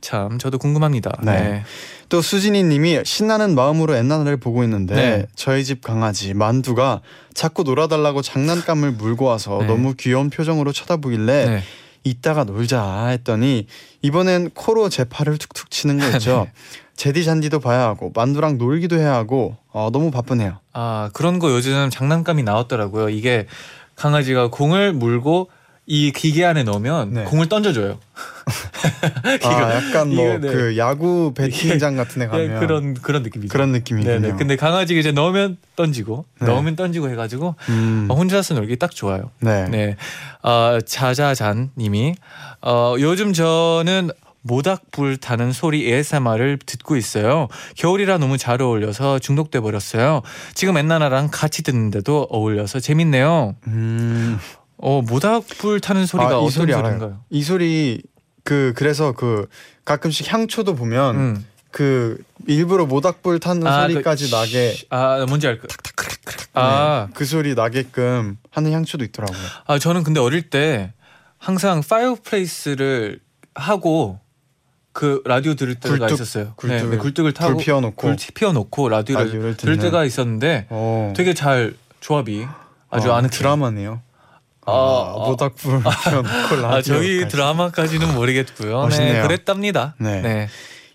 참 0.00 0.38
저도 0.38 0.58
궁금합니다. 0.58 1.12
네. 1.22 1.32
네. 1.32 1.62
또 2.10 2.20
수진이님이 2.20 3.00
신나는 3.04 3.54
마음으로 3.54 3.94
엔나나를 3.96 4.36
보고 4.36 4.62
있는데 4.64 4.94
네. 4.94 5.26
저희 5.34 5.64
집 5.64 5.80
강아지 5.82 6.34
만두가 6.34 7.00
자꾸 7.32 7.62
놀아달라고 7.62 8.20
장난감을 8.20 8.92
물고 8.92 9.24
와서 9.24 9.58
네. 9.60 9.66
너무 9.66 9.94
귀여운 9.94 10.28
표정으로 10.28 10.72
쳐다보길래 10.72 11.46
네. 11.46 11.62
이따가 12.04 12.44
놀자 12.44 13.06
했더니 13.06 13.66
이번엔 14.02 14.50
코로 14.50 14.88
제 14.90 15.04
팔을 15.04 15.38
툭툭 15.38 15.70
치는 15.70 15.98
거 15.98 16.06
있죠. 16.10 16.46
제디 16.96 17.24
잔디도 17.24 17.58
봐야 17.58 17.80
하고 17.80 18.12
만두랑 18.14 18.58
놀기도 18.58 18.96
해야 18.96 19.14
하고 19.14 19.56
어, 19.72 19.90
너무 19.92 20.10
바쁘네요. 20.10 20.60
아 20.72 21.10
그런 21.12 21.38
거 21.38 21.50
요즘 21.50 21.90
장난감이 21.90 22.42
나왔더라고요. 22.44 23.08
이게 23.08 23.46
강아지가 23.96 24.48
공을 24.50 24.92
물고 24.92 25.50
이 25.86 26.12
기계 26.12 26.44
안에 26.44 26.62
넣으면 26.62 27.12
네. 27.12 27.24
공을 27.24 27.48
던져줘요. 27.48 27.98
아 29.44 29.74
약간 29.74 30.14
뭐. 30.14 30.38
그 30.40 30.76
야구 30.76 31.32
배팅장 31.34 31.96
같은 31.96 32.20
데 32.20 32.26
가면 32.28 32.56
예, 32.56 32.58
그런 32.58 32.94
그런 32.94 33.22
느낌이죠. 33.22 33.50
그런 33.52 33.72
느낌이군요. 33.72 34.20
네네. 34.20 34.36
근데 34.36 34.56
강아지가 34.56 35.00
이제 35.00 35.12
넣으면 35.12 35.56
던지고 35.76 36.24
네. 36.40 36.46
넣으면 36.46 36.76
던지고 36.76 37.08
해가지고 37.10 37.54
음, 37.68 38.06
어, 38.10 38.14
혼자서 38.14 38.54
놀기 38.54 38.76
딱 38.76 38.90
좋아요. 38.90 39.30
네. 39.40 39.64
네. 39.68 39.96
어, 40.42 40.78
자자잔님이 40.84 42.14
어, 42.62 42.94
요즘 42.98 43.32
저는 43.32 44.10
모닥불 44.46 45.16
타는 45.16 45.52
소리 45.52 45.86
ASMR을 45.90 46.58
듣고 46.66 46.96
있어요. 46.96 47.48
겨울이라 47.76 48.18
너무 48.18 48.36
잘 48.36 48.60
어울려서 48.60 49.18
중독돼 49.18 49.60
버렸어요. 49.60 50.20
지금 50.54 50.76
엔나나랑 50.76 51.30
같이 51.32 51.62
듣는데도 51.62 52.26
어울려서 52.30 52.80
재밌네요. 52.80 53.54
음, 53.68 54.38
어 54.76 55.00
모닥불 55.00 55.80
타는 55.80 56.04
소리가 56.04 56.28
아, 56.28 56.32
이 56.32 56.36
어떤 56.36 56.50
소리. 56.50 56.72
소리인가요? 56.74 57.20
이 57.30 57.42
소리 57.42 58.02
그 58.44 58.72
그래서 58.76 59.12
그 59.12 59.48
가끔씩 59.84 60.32
향초도 60.32 60.74
보면 60.76 61.16
음. 61.16 61.46
그 61.70 62.22
일부러 62.46 62.86
모닥불 62.86 63.40
타는 63.40 63.66
아, 63.66 63.82
소리까지 63.88 64.30
그 64.30 64.34
나게 64.36 64.72
쉬- 64.72 64.86
아 64.90 65.24
뭔지 65.28 65.48
알 65.48 65.58
거. 65.58 65.66
아, 66.52 67.06
네, 67.08 67.12
그 67.16 67.24
소리 67.24 67.54
나게끔 67.54 68.38
하는 68.50 68.72
향초도 68.72 69.02
있더라고요. 69.06 69.38
아 69.66 69.78
저는 69.78 70.04
근데 70.04 70.20
어릴 70.20 70.50
때 70.50 70.92
항상 71.38 71.82
fireplace를 71.82 73.18
하고 73.54 74.20
그 74.92 75.20
라디오 75.24 75.54
들을 75.54 75.74
때가 75.74 75.96
굴뚝, 75.96 76.12
있었어요. 76.14 76.54
굴뚝을- 76.56 76.68
네, 76.68 76.82
네, 76.90 76.96
굴뚝을 76.98 77.32
타고 77.32 77.54
불 77.56 77.64
피워놓고 77.64 77.96
불 77.96 78.16
피워놓고 78.34 78.88
라디오를, 78.90 79.26
라디오를 79.26 79.56
들을. 79.56 79.78
때가 79.78 80.04
있었는데 80.04 80.66
어. 80.70 81.12
되게 81.16 81.34
잘 81.34 81.74
조합이 82.00 82.46
아주 82.90 83.12
아, 83.12 83.16
아는 83.16 83.30
드라마네요. 83.30 84.00
아, 84.66 84.72
아, 84.72 85.14
아. 85.16 85.28
모닥불 85.28 85.82
피워놓고 85.82 86.56
라디오. 86.56 86.66
아 86.66 86.82
저희 86.82 87.28
드라마까지는 87.28 88.14
모르겠고요. 88.14 88.76
네, 88.80 88.84
멋있네요. 88.84 89.22
그랬답니다. 89.22 89.94
네. 89.98 90.20
네. 90.22 90.48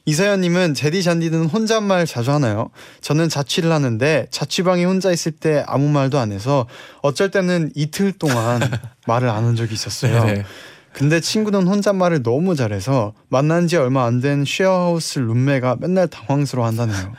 이사연님은 0.06 0.74
제디 0.74 1.04
잔디는 1.04 1.46
혼잣말 1.48 2.08
자주 2.08 2.32
하나요? 2.32 2.72
저는 3.02 3.30
자취를 3.30 3.72
하는데 3.72 4.26
자취방에 4.32 4.84
혼자 4.86 5.12
있을 5.12 5.32
때 5.34 5.64
아무 5.68 5.88
말도 5.90 6.18
안 6.18 6.32
해서 6.32 6.66
어쩔 7.04 7.30
때는 7.30 7.72
이틀 7.76 8.12
동안 8.14 8.60
말을 9.06 9.30
안 9.30 9.44
한 9.46 9.56
적이 9.56 9.76
있었어요. 9.76 10.24
네. 10.26 10.46
근데 10.94 11.20
친구는 11.20 11.68
혼잣말을 11.68 12.24
너무 12.24 12.56
잘해서 12.56 13.14
만난 13.30 13.68
지 13.68 13.78
얼마 13.78 14.06
안 14.06 14.22
된 14.22 14.46
쉐어하우스 14.48 15.20
룸메가 15.20 15.78
맨날 15.80 16.08
당황스러워 16.08 16.68
한다네요. 16.68 17.14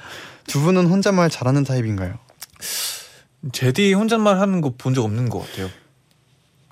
두 0.48 0.60
분은 0.60 0.86
혼잣말 0.86 1.30
잘하는 1.30 1.62
타입인가요? 1.64 2.14
제디 3.52 3.92
혼잣말 3.94 4.40
하는 4.40 4.60
거 4.60 4.70
본 4.76 4.94
적 4.94 5.04
없는 5.04 5.28
것 5.28 5.46
같아요. 5.48 5.68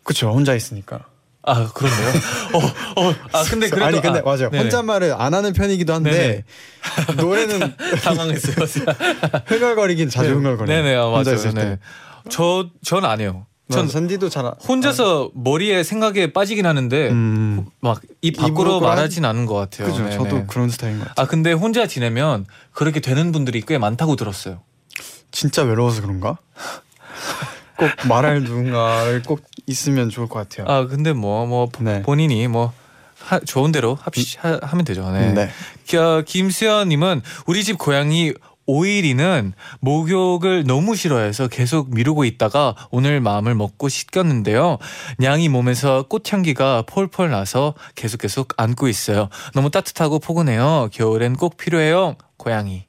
그쵸 0.08 0.30
혼자 0.30 0.54
있으니까. 0.54 1.00
아 1.42 1.68
그렇네요. 1.72 2.08
어, 2.54 3.02
어, 3.08 3.14
아 3.32 3.42
근데 3.44 3.68
그래도 3.68 3.84
아니 3.84 4.00
근데 4.00 4.20
아, 4.20 4.22
맞아요. 4.22 4.48
네네. 4.50 4.64
혼잣말을 4.64 5.12
안 5.18 5.34
하는 5.34 5.52
편이기도 5.52 5.92
한데 5.92 6.44
노래는 7.18 7.74
당황했어요. 8.02 8.56
흥얼거리긴 9.46 10.08
자주 10.08 10.30
흥얼거려요. 10.34 10.66
네네 10.82 10.96
아, 10.96 11.04
혼자 11.04 11.34
맞아요. 11.34 11.52
네. 11.52 11.78
저전 12.30 13.04
안 13.04 13.20
해요. 13.20 13.44
전전 13.70 13.88
산디도 13.90 14.30
잘 14.30 14.46
안- 14.46 14.54
혼자서 14.66 15.30
머리에 15.34 15.82
생각에 15.82 16.32
빠지긴 16.32 16.64
하는데 16.64 17.10
음. 17.10 17.66
막 17.80 18.00
입 18.22 18.38
밖으로 18.38 18.80
말하진 18.80 19.26
않은 19.26 19.44
것 19.44 19.54
같아요. 19.54 19.88
그죠. 19.88 20.04
네네. 20.04 20.16
저도 20.16 20.46
그런 20.46 20.70
스타일인 20.70 21.00
것 21.00 21.08
같아요. 21.08 21.22
아 21.22 21.28
근데 21.28 21.52
혼자 21.52 21.86
지내면 21.86 22.46
그렇게 22.72 23.00
되는 23.00 23.30
분들이 23.30 23.60
꽤 23.60 23.76
많다고 23.76 24.16
들었어요. 24.16 24.60
진짜 25.30 25.62
외로워서 25.64 26.00
그런가? 26.00 26.38
꼭 27.78 27.88
말할 28.08 28.42
누군가를 28.42 29.22
꼭 29.22 29.40
있으면 29.66 30.10
좋을 30.10 30.28
것 30.28 30.48
같아요. 30.48 30.66
아 30.70 30.86
근데 30.86 31.12
뭐뭐 31.12 31.70
네. 31.80 32.02
본인이 32.02 32.46
뭐 32.48 32.72
하, 33.20 33.38
좋은 33.40 33.72
대로 33.72 33.96
합시 34.00 34.36
하, 34.40 34.58
하면 34.62 34.84
되죠. 34.84 35.10
네. 35.12 35.32
네. 35.32 35.48
겨- 35.86 36.22
김수현님은 36.26 37.22
우리 37.46 37.64
집 37.64 37.78
고양이 37.78 38.32
오일이는 38.70 39.54
목욕을 39.80 40.64
너무 40.66 40.94
싫어해서 40.94 41.48
계속 41.48 41.94
미루고 41.94 42.24
있다가 42.26 42.74
오늘 42.90 43.18
마음을 43.20 43.54
먹고 43.54 43.88
씻겼는데요. 43.88 44.76
냥이 45.18 45.48
몸에서 45.48 46.02
꽃향기가 46.02 46.82
폴폴 46.86 47.30
나서 47.30 47.72
계속 47.94 48.18
계속 48.18 48.48
안고 48.58 48.88
있어요. 48.88 49.30
너무 49.54 49.70
따뜻하고 49.70 50.18
포근해요. 50.18 50.90
겨울엔 50.92 51.36
꼭 51.36 51.56
필요해요. 51.56 52.16
고양이. 52.36 52.84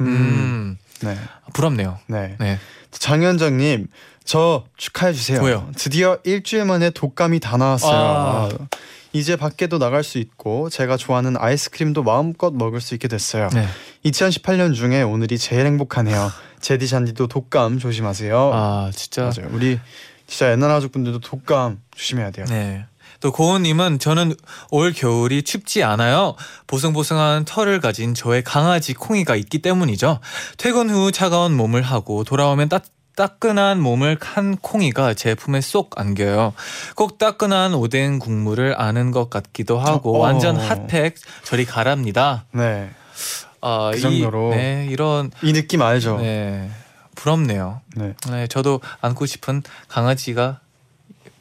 음, 0.00 0.76
네. 1.02 1.16
부럽네요. 1.52 1.98
네. 2.06 2.36
네. 2.38 2.58
장현정님 2.90 3.88
저 4.24 4.64
축하해 4.76 5.12
주세요. 5.12 5.42
왜요? 5.42 5.70
드디어 5.76 6.18
일주일 6.24 6.64
만에 6.64 6.90
독감이 6.90 7.40
다 7.40 7.56
나왔어요. 7.56 7.96
아. 7.96 8.48
아, 8.52 8.68
이제 9.12 9.36
밖에도 9.36 9.78
나갈 9.78 10.02
수 10.04 10.18
있고 10.18 10.70
제가 10.70 10.96
좋아하는 10.96 11.36
아이스크림도 11.36 12.02
마음껏 12.02 12.52
먹을 12.54 12.80
수 12.80 12.94
있게 12.94 13.08
됐어요. 13.08 13.48
네. 13.52 13.66
2018년 14.06 14.74
중에 14.74 15.02
오늘이 15.02 15.38
제일 15.38 15.66
행복하네요. 15.66 16.30
제디 16.60 16.88
잔디도 16.88 17.26
독감 17.26 17.78
조심하세요. 17.78 18.50
아 18.54 18.90
진짜 18.94 19.22
맞아요. 19.22 19.50
우리 19.52 19.78
진짜 20.26 20.50
옛날 20.50 20.70
가족분들도 20.70 21.20
독감 21.20 21.80
조심해야 21.94 22.30
돼요. 22.30 22.46
네. 22.48 22.86
또 23.22 23.30
고은님은 23.30 24.00
저는 24.00 24.34
올 24.72 24.92
겨울이 24.92 25.44
춥지 25.44 25.84
않아요. 25.84 26.34
보송보송한 26.66 27.44
털을 27.44 27.80
가진 27.80 28.14
저의 28.14 28.42
강아지 28.42 28.94
콩이가 28.94 29.36
있기 29.36 29.60
때문이죠. 29.62 30.18
퇴근 30.58 30.90
후 30.90 31.12
차가운 31.12 31.56
몸을 31.56 31.82
하고 31.82 32.24
돌아오면 32.24 32.68
따, 32.68 32.80
따끈한 33.14 33.80
몸을 33.80 34.16
칸 34.18 34.56
콩이가 34.56 35.14
제 35.14 35.36
품에 35.36 35.60
쏙 35.60 35.90
안겨요. 36.00 36.52
꼭 36.96 37.18
따끈한 37.18 37.74
오뎅 37.74 38.18
국물을 38.18 38.74
아는 38.76 39.12
것 39.12 39.30
같기도 39.30 39.78
하고 39.78 40.14
어, 40.14 40.18
어. 40.18 40.20
완전 40.22 40.56
핫팩 40.56 41.14
저리 41.44 41.64
가랍니다. 41.64 42.44
네. 42.50 42.90
아, 43.60 43.90
그 43.92 43.98
이- 43.98 44.00
정도로. 44.00 44.50
네, 44.50 44.88
이런 44.90 45.30
이 45.42 45.52
느낌 45.52 45.80
알죠? 45.82 46.16
네, 46.18 46.68
부럽네요. 47.14 47.82
네. 47.94 48.14
네, 48.28 48.48
저도 48.48 48.80
안고 49.00 49.26
싶은 49.26 49.62
강아지가 49.86 50.58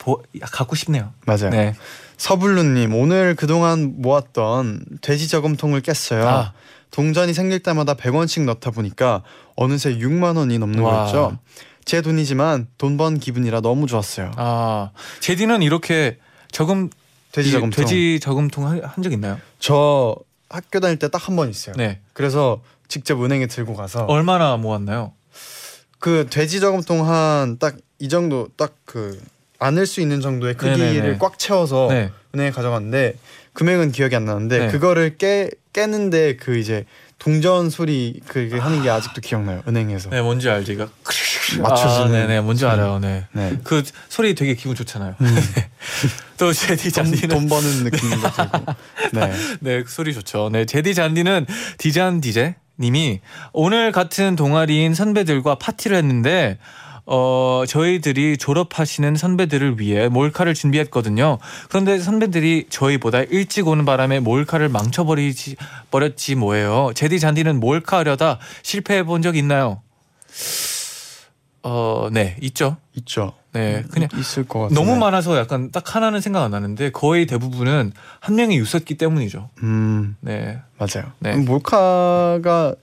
보, 0.01 0.23
갖고 0.41 0.75
싶네요. 0.75 1.13
맞아요. 1.27 1.51
네. 1.51 1.75
서블루님 2.17 2.95
오늘 2.95 3.35
그동안 3.35 3.93
모았던 3.97 4.83
돼지 5.01 5.27
저금통을 5.27 5.81
깼어요. 5.81 6.27
아. 6.27 6.53
동전이 6.89 7.33
생길 7.35 7.59
때마다 7.61 7.93
100원씩 7.93 8.43
넣다 8.45 8.71
보니까 8.71 9.21
어느새 9.55 9.95
6만 9.95 10.37
원이 10.37 10.57
넘는 10.57 10.81
와. 10.81 10.91
거였죠. 11.05 11.37
제 11.85 12.01
돈이지만 12.01 12.67
돈 12.79 12.97
번 12.97 13.19
기분이라 13.19 13.61
너무 13.61 13.85
좋았어요. 13.87 14.31
아, 14.37 14.89
제디는 15.19 15.61
이렇게 15.61 16.17
저금 16.51 16.89
돼지 17.31 17.49
이 17.49 17.51
저금통. 17.53 17.83
돼지 17.85 18.19
저금통 18.19 18.65
한 18.67 19.03
적 19.03 19.13
있나요? 19.13 19.39
저 19.59 20.15
학교 20.49 20.79
다닐 20.79 20.97
때 20.97 21.07
딱 21.09 21.27
한 21.29 21.35
번 21.37 21.49
있어요. 21.49 21.75
네. 21.77 21.99
그래서 22.13 22.61
직접 22.87 23.23
은행에 23.23 23.45
들고 23.47 23.75
가서 23.75 24.05
얼마나 24.05 24.57
모았나요? 24.57 25.13
그 25.99 26.25
돼지 26.29 26.59
저금통 26.59 27.07
한 27.07 27.57
딱 27.59 27.77
이 27.99 28.09
정도 28.09 28.47
딱 28.57 28.73
그 28.85 29.21
안을 29.61 29.85
수 29.85 30.01
있는 30.01 30.21
정도의 30.21 30.55
크기를 30.55 30.93
네네네. 30.93 31.17
꽉 31.19 31.37
채워서 31.37 31.87
네. 31.89 32.11
은행에 32.33 32.51
가져갔는데 32.51 33.13
금액은 33.53 33.91
기억이 33.91 34.15
안 34.15 34.25
나는데 34.25 34.57
네. 34.57 34.67
그거를 34.71 35.17
깨 35.17 35.49
깨는데 35.71 36.35
그 36.35 36.57
이제 36.57 36.85
동전 37.19 37.69
소리 37.69 38.19
그게 38.27 38.57
하는 38.57 38.81
게 38.81 38.89
아직도 38.89 39.21
기억나요 39.21 39.61
은행에서 39.67 40.09
네, 40.09 40.21
뭔지 40.21 40.49
알지? 40.49 40.75
가 40.75 40.87
맞춰지는 41.61 42.07
아, 42.07 42.07
네네, 42.07 42.41
뭔지. 42.41 42.65
알아요. 42.65 42.97
네. 42.99 43.27
네. 43.33 43.53
그 43.63 43.83
소리 44.09 44.33
되게 44.33 44.55
기분 44.55 44.75
좋잖아요. 44.75 45.15
음. 45.21 45.37
또 46.37 46.51
제디 46.51 46.91
돈, 46.91 47.05
잔디는 47.05 47.29
돈 47.29 47.47
버는 47.47 47.83
느낌도 47.85 48.15
들고 48.31 48.65
네 49.13 49.33
네, 49.59 49.83
그 49.83 49.91
소리 49.91 50.13
좋죠. 50.15 50.49
네, 50.51 50.65
제디 50.65 50.95
잔디는 50.95 51.45
디잔 51.77 52.19
디제 52.19 52.55
님이 52.79 53.21
오늘 53.53 53.91
같은 53.91 54.35
동아리인 54.35 54.95
선배들과 54.95 55.55
파티를 55.55 55.95
했는데 55.97 56.57
어, 57.13 57.63
저희들이 57.67 58.37
졸업하시는 58.37 59.15
선배들을 59.17 59.81
위해 59.81 60.07
몰카를 60.07 60.53
준비했거든요. 60.53 61.39
그런데 61.67 61.99
선배들이 61.99 62.67
저희보다 62.69 63.23
일찍 63.23 63.67
오는 63.67 63.83
바람에 63.83 64.21
몰카를 64.21 64.69
망쳐버리지 64.69 65.57
버렸지 65.91 66.35
뭐예요. 66.35 66.91
제디 66.95 67.19
잔디는 67.19 67.59
몰카하려다 67.59 68.39
실패해 68.63 69.03
본 69.03 69.21
적 69.21 69.35
있나요? 69.35 69.81
어, 71.63 72.07
네, 72.11 72.37
있죠. 72.41 72.77
있죠 72.95 73.33
네, 73.53 73.83
그냥 73.91 74.07
있을 74.17 74.47
것 74.47 74.59
같아요 74.61 74.75
너무 74.75 74.97
많아서 74.97 75.37
약간 75.37 75.69
딱 75.71 75.95
하나는 75.95 76.21
생각 76.21 76.43
안 76.43 76.51
나는데 76.51 76.91
거의 76.91 77.25
대부분은 77.25 77.91
한 78.21 78.35
명이 78.35 78.55
있었기 78.55 78.95
때문이죠. 78.95 79.49
음 79.63 80.15
네. 80.21 80.59
맞아요 80.77 81.11
네. 81.19 81.33
음, 81.35 81.45
몰카가 81.45 82.73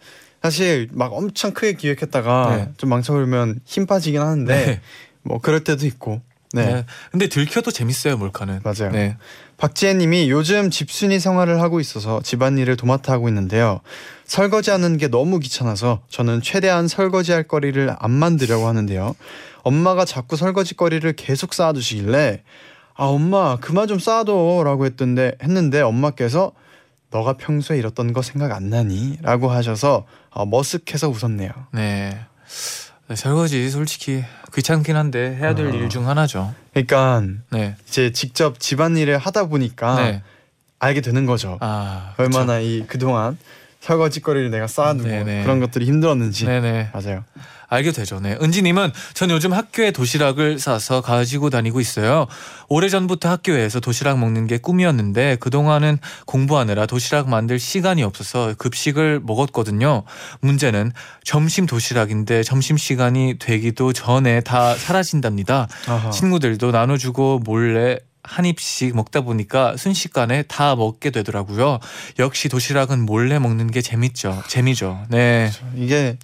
사실 0.43 0.89
막 0.93 1.13
엄청 1.13 1.53
크게 1.53 1.75
기획했다가 1.75 2.57
네. 2.57 2.73
좀 2.77 2.91
망쳐버리면 2.91 3.61
힘 3.65 3.87
빠지긴 3.87 4.21
하는데 4.21 4.55
네. 4.67 4.81
뭐 5.23 5.41
그럴 5.41 5.65
때도 5.65 5.87
있고 5.87 6.21
네, 6.53 6.65
네. 6.65 6.85
근데 7.11 7.29
들켜도 7.29 7.71
재밌어요, 7.71 8.17
몰카는. 8.17 8.61
맞아요. 8.65 8.91
네. 8.93 9.17
박지혜님이 9.59 10.31
요즘 10.31 10.71
집순이 10.71 11.21
생활을 11.21 11.61
하고 11.61 11.81
있어서 11.81 12.23
집안일을 12.23 12.77
도맡아 12.77 13.13
하고 13.13 13.29
있는데요. 13.29 13.81
설거지하는 14.25 14.97
게 14.97 15.09
너무 15.09 15.41
귀찮아서 15.41 16.03
저는 16.09 16.41
최대한 16.43 16.89
설거지할 16.89 17.43
거리를 17.43 17.95
안 17.99 18.11
만들려고 18.11 18.67
하는데요. 18.67 19.15
엄마가 19.63 20.05
자꾸 20.05 20.37
설거지 20.37 20.75
거리를 20.75 21.11
계속 21.15 21.53
쌓아두시길래 21.53 22.43
아 22.95 23.05
엄마 23.05 23.57
그만 23.57 23.87
좀 23.89 23.99
쌓아둬라고 23.99 24.87
했던데 24.87 25.33
했는데 25.43 25.81
엄마께서 25.81 26.53
너가 27.11 27.35
평소에 27.35 27.79
이랬던 27.79 28.13
거 28.13 28.23
생각 28.23 28.53
안 28.53 28.71
나니?라고 28.71 29.51
하셔서 29.51 30.07
어, 30.39 30.47
머쓱해서 30.47 31.13
웃었네요. 31.13 31.51
네. 31.73 32.17
네, 33.09 33.17
설거지 33.17 33.69
솔직히 33.71 34.23
귀찮긴 34.55 34.95
한데 34.95 35.37
해야 35.37 35.57
될 35.57 35.67
어. 35.67 35.71
일중 35.71 36.09
하나죠. 36.09 36.55
그러니까 36.73 37.25
네. 37.51 37.75
이제 37.89 38.13
직접 38.13 38.61
집안일을 38.61 39.19
하다 39.19 39.49
보니까 39.49 39.97
네. 39.97 40.23
알게 40.79 41.01
되는 41.01 41.27
거죠. 41.27 41.59
아. 41.61 42.15
얼마나 42.19 42.61
이 42.61 42.85
그동안 42.87 43.37
설거지 43.81 44.21
거리를 44.21 44.51
내가 44.51 44.67
쌓아두고 44.67 45.09
네네. 45.09 45.43
그런 45.43 45.61
것들이 45.61 45.87
힘들었는지. 45.87 46.45
네네. 46.47 46.91
맞아요. 46.93 47.25
알게 47.71 47.93
되죠. 47.93 48.19
네. 48.19 48.37
은지님은 48.41 48.93
전 49.13 49.31
요즘 49.31 49.53
학교에 49.53 49.91
도시락을 49.91 50.59
싸서 50.59 51.03
가지고 51.03 51.51
다니고 51.51 51.81
있어요. 51.81 52.27
오래전부터 52.69 53.29
학교에서 53.29 53.79
도시락 53.79 54.19
먹는 54.19 54.47
게 54.47 54.57
꿈이었는데 54.57 55.37
그동안은 55.37 55.99
공부하느라 56.27 56.87
도시락 56.87 57.29
만들 57.29 57.59
시간이 57.59 58.03
없어서 58.03 58.55
급식을 58.57 59.21
먹었거든요. 59.23 60.05
문제는 60.41 60.93
점심 61.25 61.67
도시락인데 61.67 62.43
점심 62.43 62.79
시간이 62.79 63.37
되기도 63.39 63.93
전에 63.93 64.41
다 64.41 64.75
사라진답니다. 64.75 65.69
아하. 65.87 66.11
친구들도 66.11 66.71
나눠주고 66.71 67.41
몰래 67.45 67.99
한 68.29 68.45
입씩 68.45 68.95
먹다 68.95 69.23
보니까 69.23 69.77
순식간에 69.77 70.43
다 70.43 70.77
먹게 70.77 71.11
되더라고요. 71.11 71.79
역시 72.19 72.49
도시락은 72.49 73.07
몰래 73.07 73.39
먹는 73.39 73.71
게 73.71 73.81
재밌죠. 73.81 74.43
재미죠. 74.47 75.05
네. 75.09 75.51
이게 75.75 76.19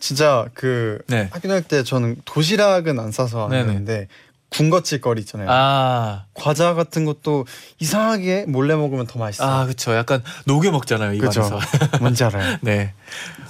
진짜 0.00 0.46
그 0.54 0.98
네. 1.06 1.28
학교 1.30 1.48
다닐 1.48 1.62
때 1.62 1.82
저는 1.84 2.16
도시락은 2.24 2.98
안 2.98 3.12
싸서 3.12 3.44
안 3.44 3.50
네네. 3.50 3.68
했는데 3.68 4.08
군것질 4.50 5.00
거리 5.00 5.20
있잖아요. 5.22 5.48
아, 5.50 6.24
과자 6.34 6.74
같은 6.74 7.04
것도 7.04 7.46
이상하게 7.80 8.44
몰래 8.46 8.74
먹으면 8.74 9.06
더 9.06 9.18
맛있어요. 9.18 9.48
아, 9.48 9.66
그쵸. 9.66 9.94
약간 9.94 10.22
녹여 10.46 10.70
먹잖아요? 10.70 11.14
입안에서. 11.14 11.58
뭔지 12.00 12.22
알아요. 12.24 12.58
네. 12.62 12.92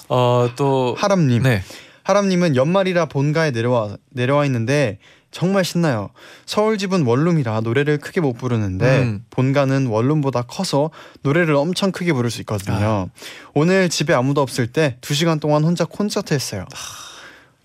어, 0.08 0.48
또. 0.56 0.94
하람 0.98 1.26
님, 1.26 1.42
네. 1.42 1.62
하람 2.04 2.28
님은 2.28 2.56
연말이라 2.56 3.06
본가에 3.06 3.50
내려와 3.50 3.96
내려와 4.10 4.46
있는데 4.46 4.98
정말 5.34 5.64
신나요. 5.64 6.10
서울 6.46 6.78
집은 6.78 7.04
원룸이라 7.04 7.60
노래를 7.62 7.98
크게 7.98 8.20
못 8.20 8.34
부르는데 8.34 9.00
음. 9.00 9.24
본가는 9.30 9.86
원룸보다 9.88 10.42
커서 10.42 10.90
노래를 11.22 11.56
엄청 11.56 11.90
크게 11.90 12.12
부를 12.12 12.30
수 12.30 12.40
있거든요. 12.42 13.08
오늘 13.52 13.88
집에 13.88 14.14
아무도 14.14 14.40
없을 14.40 14.68
때두 14.68 15.12
시간 15.12 15.40
동안 15.40 15.64
혼자 15.64 15.84
콘서트 15.86 16.34
했어요. 16.34 16.64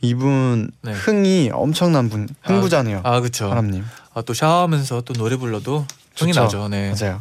이분 0.02 0.72
네. 0.82 0.94
흥이 0.94 1.52
엄청난 1.54 2.10
분, 2.10 2.28
흥부자네요. 2.42 3.02
아, 3.04 3.20
그쵸. 3.22 3.52
하람님. 3.52 3.86
아, 4.16 4.22
또 4.24 4.34
샤워하면서 4.34 5.02
또 5.02 5.14
노래 5.14 5.36
불러도 5.36 5.86
흥이 6.18 6.34
좋죠. 6.34 6.44
나죠. 6.44 6.68
네. 6.70 6.92
맞아요. 7.00 7.20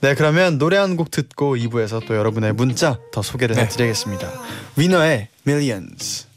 네, 0.00 0.14
그러면 0.14 0.56
노래 0.58 0.78
한 0.78 0.96
곡 0.96 1.10
듣고 1.10 1.56
2부에서 1.56 2.06
또 2.06 2.16
여러분의 2.16 2.54
문자 2.54 2.98
더 3.12 3.20
소개를 3.20 3.54
네. 3.56 3.62
해드리겠습니다. 3.64 4.30
위너의 4.76 5.28
Millions. 5.46 6.27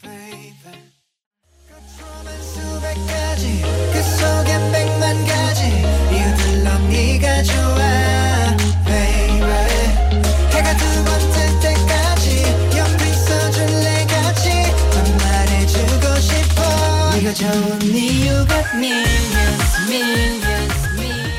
네가 17.32 17.34
좋은 17.34 17.82
이유가 17.84 18.64
millions 18.76 19.82
millions 19.90 20.90
millions 20.96 21.32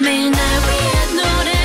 매일 0.00 0.30
날 0.30 0.40
위해 0.40 1.06
노래 1.16 1.55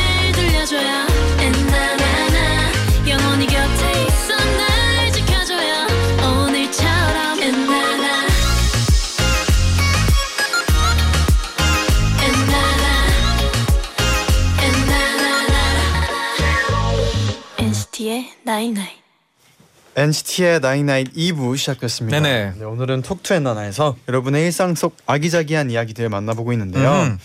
NCT의 19.95 20.59
나인나잇 20.61 21.13
2부 21.13 21.57
시작됐습니다. 21.57 22.19
네네. 22.19 22.53
네, 22.57 22.65
오늘은 22.65 23.01
톡투앤나나에서 23.01 23.95
여러분의 24.07 24.45
일상 24.45 24.75
속 24.75 24.95
아기자기한 25.05 25.69
이야기들 25.69 26.07
만나보고 26.09 26.53
있는데요. 26.53 26.91
음. 26.91 27.19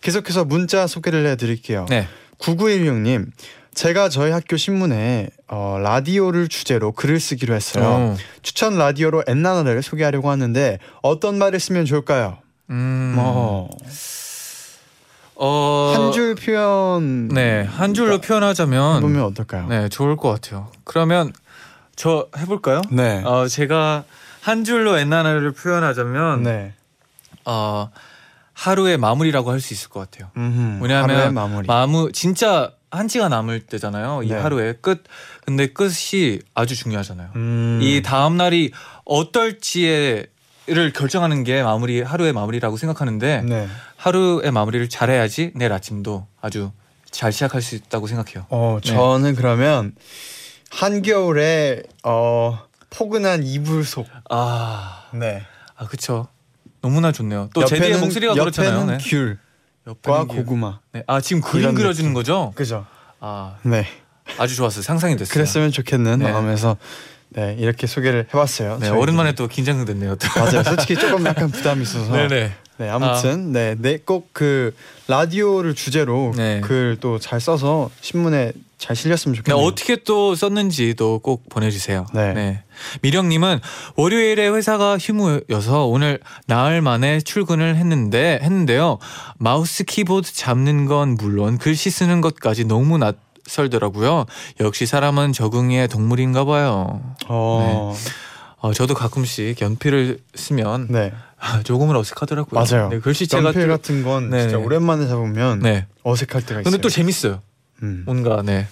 계속해서 0.00 0.44
문자 0.44 0.86
소개를 0.86 1.26
해드릴게요. 1.26 1.86
네. 1.88 2.06
9916님 2.38 3.26
제가 3.74 4.08
저희 4.08 4.32
학교 4.32 4.56
신문에 4.56 5.28
어, 5.46 5.78
라디오를 5.80 6.48
주제로 6.48 6.92
글을 6.92 7.20
쓰기로 7.20 7.54
했어요. 7.54 7.84
어. 7.84 8.16
추천 8.42 8.76
라디오로 8.76 9.24
엔나나를 9.26 9.82
소개하려고 9.82 10.30
하는데 10.30 10.78
어떤 11.02 11.38
말을 11.38 11.60
쓰면 11.60 11.84
좋을까요? 11.84 12.38
음. 12.70 13.14
어, 13.18 13.68
어. 15.36 15.92
한줄 15.94 16.34
표현 16.34 17.28
네, 17.28 17.62
한 17.62 17.94
줄로 17.94 18.20
표현하자면 18.20 19.00
보면 19.00 19.22
어떨까요? 19.22 19.68
네, 19.68 19.88
좋을 19.88 20.16
것 20.16 20.28
같아요. 20.30 20.72
그러면 20.82 21.32
저 21.98 22.28
해볼까요? 22.38 22.80
네. 22.92 23.22
어, 23.24 23.48
제가 23.48 24.04
한 24.40 24.62
줄로 24.62 24.96
엔나나를 24.96 25.50
표현하자면 25.50 26.44
네. 26.44 26.72
어, 27.44 27.90
하루의 28.52 28.98
마무리라고 28.98 29.50
할 29.50 29.60
수 29.60 29.74
있을 29.74 29.88
것 29.88 29.98
같아요. 30.08 30.30
음흠. 30.36 30.78
왜냐하면 30.80 31.34
마무리. 31.34 31.66
마무 31.66 32.12
진짜 32.12 32.70
한치가 32.92 33.28
남을 33.28 33.66
때잖아요. 33.66 34.22
이 34.22 34.28
네. 34.28 34.34
하루의 34.36 34.76
끝. 34.80 35.02
근데 35.44 35.66
끝이 35.66 36.38
아주 36.54 36.76
중요하잖아요. 36.76 37.30
음. 37.34 37.80
이 37.82 38.00
다음 38.00 38.36
날이 38.36 38.70
어떨지를 39.04 40.28
결정하는 40.94 41.42
게 41.42 41.64
마무리 41.64 42.00
하루의 42.00 42.32
마무리라고 42.32 42.76
생각하는데 42.76 43.42
네. 43.42 43.68
하루의 43.96 44.52
마무리를 44.52 44.88
잘해야지 44.88 45.50
내일 45.56 45.72
아침도 45.72 46.28
아주 46.40 46.70
잘 47.10 47.32
시작할 47.32 47.60
수 47.60 47.74
있다고 47.74 48.06
생각해요. 48.06 48.46
어, 48.50 48.78
네. 48.84 48.88
저는 48.92 49.34
그러면 49.34 49.94
한겨울에 50.70 51.82
어 52.04 52.58
포근한 52.90 53.42
이불 53.44 53.84
속. 53.84 54.06
아, 54.30 55.04
네. 55.12 55.42
아 55.76 55.86
그쵸. 55.86 56.28
너무나 56.80 57.12
좋네요. 57.12 57.50
또 57.54 57.64
제디의 57.64 57.98
목소리가 57.98 58.34
그렇잖아요. 58.34 58.72
옆에는 58.74 58.98
네. 58.98 59.04
귤과 59.04 59.38
옆에는 59.86 60.28
길. 60.28 60.36
고구마. 60.36 60.80
네. 60.92 61.02
아 61.06 61.20
지금 61.20 61.42
그림 61.42 61.74
그려주는 61.74 62.10
느낌. 62.10 62.14
거죠? 62.14 62.52
그죠? 62.54 62.86
아 63.20 63.56
네. 63.62 63.86
아주 64.38 64.54
좋았어요. 64.56 64.82
상상이 64.82 65.16
됐어요. 65.16 65.32
그랬으면 65.32 65.72
좋겠는 65.72 66.20
네. 66.20 66.30
마음에서 66.30 66.76
네 67.30 67.56
이렇게 67.58 67.86
소개를 67.86 68.26
해봤어요. 68.32 68.78
네. 68.78 68.88
오랜만에 68.90 69.32
또 69.32 69.48
긴장됐네요. 69.48 70.16
또. 70.16 70.28
맞아요. 70.40 70.62
솔직히 70.62 70.94
조금 70.96 71.24
약간 71.26 71.50
부담이 71.50 71.82
있어서. 71.82 72.12
네네. 72.12 72.52
네 72.78 72.88
아무튼 72.88 73.52
네꼭 73.52 74.30
그 74.32 74.74
라디오를 75.08 75.74
주제로 75.74 76.32
네. 76.36 76.60
글또 76.60 77.18
잘 77.18 77.40
써서 77.40 77.90
신문에 78.00 78.52
잘 78.78 78.94
실렸으면 78.94 79.34
네, 79.34 79.38
좋겠네요. 79.38 79.64
어떻게 79.66 79.96
또 79.96 80.36
썼는지도 80.36 81.18
꼭 81.18 81.48
보내주세요. 81.48 82.06
네. 82.14 82.62
미령님은 83.02 83.58
월요일에 83.96 84.48
회사가 84.48 84.96
휴무여서 84.98 85.86
오늘 85.86 86.20
나흘 86.46 86.80
만에 86.80 87.20
출근을 87.20 87.74
했는데 87.76 88.38
했는데요. 88.40 88.98
마우스 89.38 89.82
키보드 89.82 90.32
잡는 90.32 90.86
건 90.86 91.16
물론 91.16 91.58
글씨 91.58 91.90
쓰는 91.90 92.20
것까지 92.20 92.64
너무 92.64 92.98
낯설더라고요. 92.98 94.26
역시 94.60 94.86
사람은 94.86 95.32
적응의 95.32 95.88
동물인가 95.88 96.44
봐요. 96.44 97.02
어, 97.26 97.96
어, 98.58 98.72
저도 98.72 98.94
가끔씩 98.94 99.60
연필을 99.60 100.20
쓰면 100.36 100.86
네 100.90 101.12
아, 101.12 101.27
조금은 101.64 101.94
어색하더라고요. 101.96 102.60
맞아요. 102.60 102.88
네, 102.88 102.98
글씨체가 103.00 103.42
연필 103.44 103.62
좀- 103.62 103.70
같은 103.70 104.02
건 104.02 104.30
네, 104.30 104.42
진짜 104.42 104.56
네. 104.56 104.64
오랜만에 104.64 105.06
잡으면 105.06 105.60
네. 105.60 105.86
어색할 106.02 106.42
때가 106.42 106.60
있어요. 106.60 106.64
근데 106.64 106.78
또 106.78 106.88
재밌어요. 106.88 107.42
음. 107.82 108.02
뭔가 108.06 108.42
네. 108.44 108.66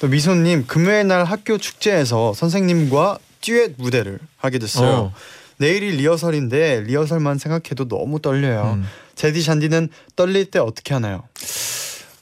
또 0.00 0.08
미소님 0.08 0.66
금요일 0.66 1.06
날 1.06 1.24
학교 1.24 1.58
축제에서 1.58 2.32
선생님과 2.34 3.18
듀엣 3.40 3.74
무대를 3.76 4.18
하게 4.36 4.58
됐어요. 4.58 4.88
어. 4.90 5.14
내일이 5.58 5.90
리허설인데 5.96 6.82
리허설만 6.86 7.38
생각해도 7.38 7.88
너무 7.88 8.20
떨려요. 8.20 8.74
음. 8.78 8.84
제디 9.16 9.42
잔디는 9.42 9.88
떨릴 10.16 10.50
때 10.50 10.60
어떻게 10.60 10.94
하나요? 10.94 11.24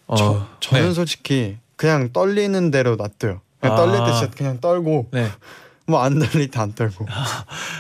어, 0.07 0.17
저, 0.17 0.47
저는 0.61 0.89
네. 0.89 0.95
솔직히 0.95 1.57
그냥 1.77 2.11
떨리는 2.13 2.71
대로 2.71 2.97
놔둬요. 2.97 3.41
그냥 3.61 3.75
아. 3.75 3.77
떨릴 3.77 3.99
때 4.07 4.13
진짜 4.19 4.31
그냥 4.37 4.61
떨고 4.61 5.09
네. 5.13 5.29
뭐안 5.87 6.19
떨릴 6.19 6.51
때 6.51 6.59
안 6.59 6.73
떨고 6.75 7.07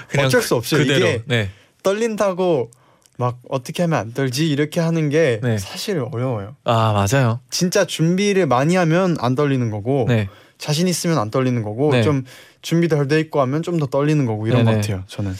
그냥 0.08 0.26
어쩔 0.26 0.42
수 0.42 0.54
없어요. 0.54 0.82
그대로. 0.82 1.06
이게 1.06 1.22
네. 1.26 1.50
떨린다고 1.90 2.70
막 3.16 3.38
어떻게 3.48 3.84
하면 3.84 3.98
안 3.98 4.12
떨지 4.12 4.50
이렇게 4.50 4.80
하는 4.80 5.08
게 5.08 5.38
네. 5.42 5.56
사실 5.56 5.98
어려워요. 6.00 6.56
아 6.64 6.92
맞아요. 6.92 7.38
진짜 7.48 7.84
준비를 7.84 8.46
많이 8.46 8.74
하면 8.74 9.16
안 9.20 9.36
떨리는 9.36 9.70
거고 9.70 10.06
네. 10.08 10.28
자신 10.58 10.88
있으면 10.88 11.16
안 11.18 11.30
떨리는 11.30 11.62
거고 11.62 11.92
네. 11.92 12.02
좀 12.02 12.24
준비 12.60 12.88
덜 12.88 13.06
돼 13.06 13.20
있고 13.20 13.40
하면 13.40 13.62
좀 13.62 13.78
더 13.78 13.86
떨리는 13.86 14.26
거고 14.26 14.48
이런 14.48 14.64
네네. 14.64 14.70
것 14.72 14.80
같아요. 14.80 15.04
저는 15.06 15.32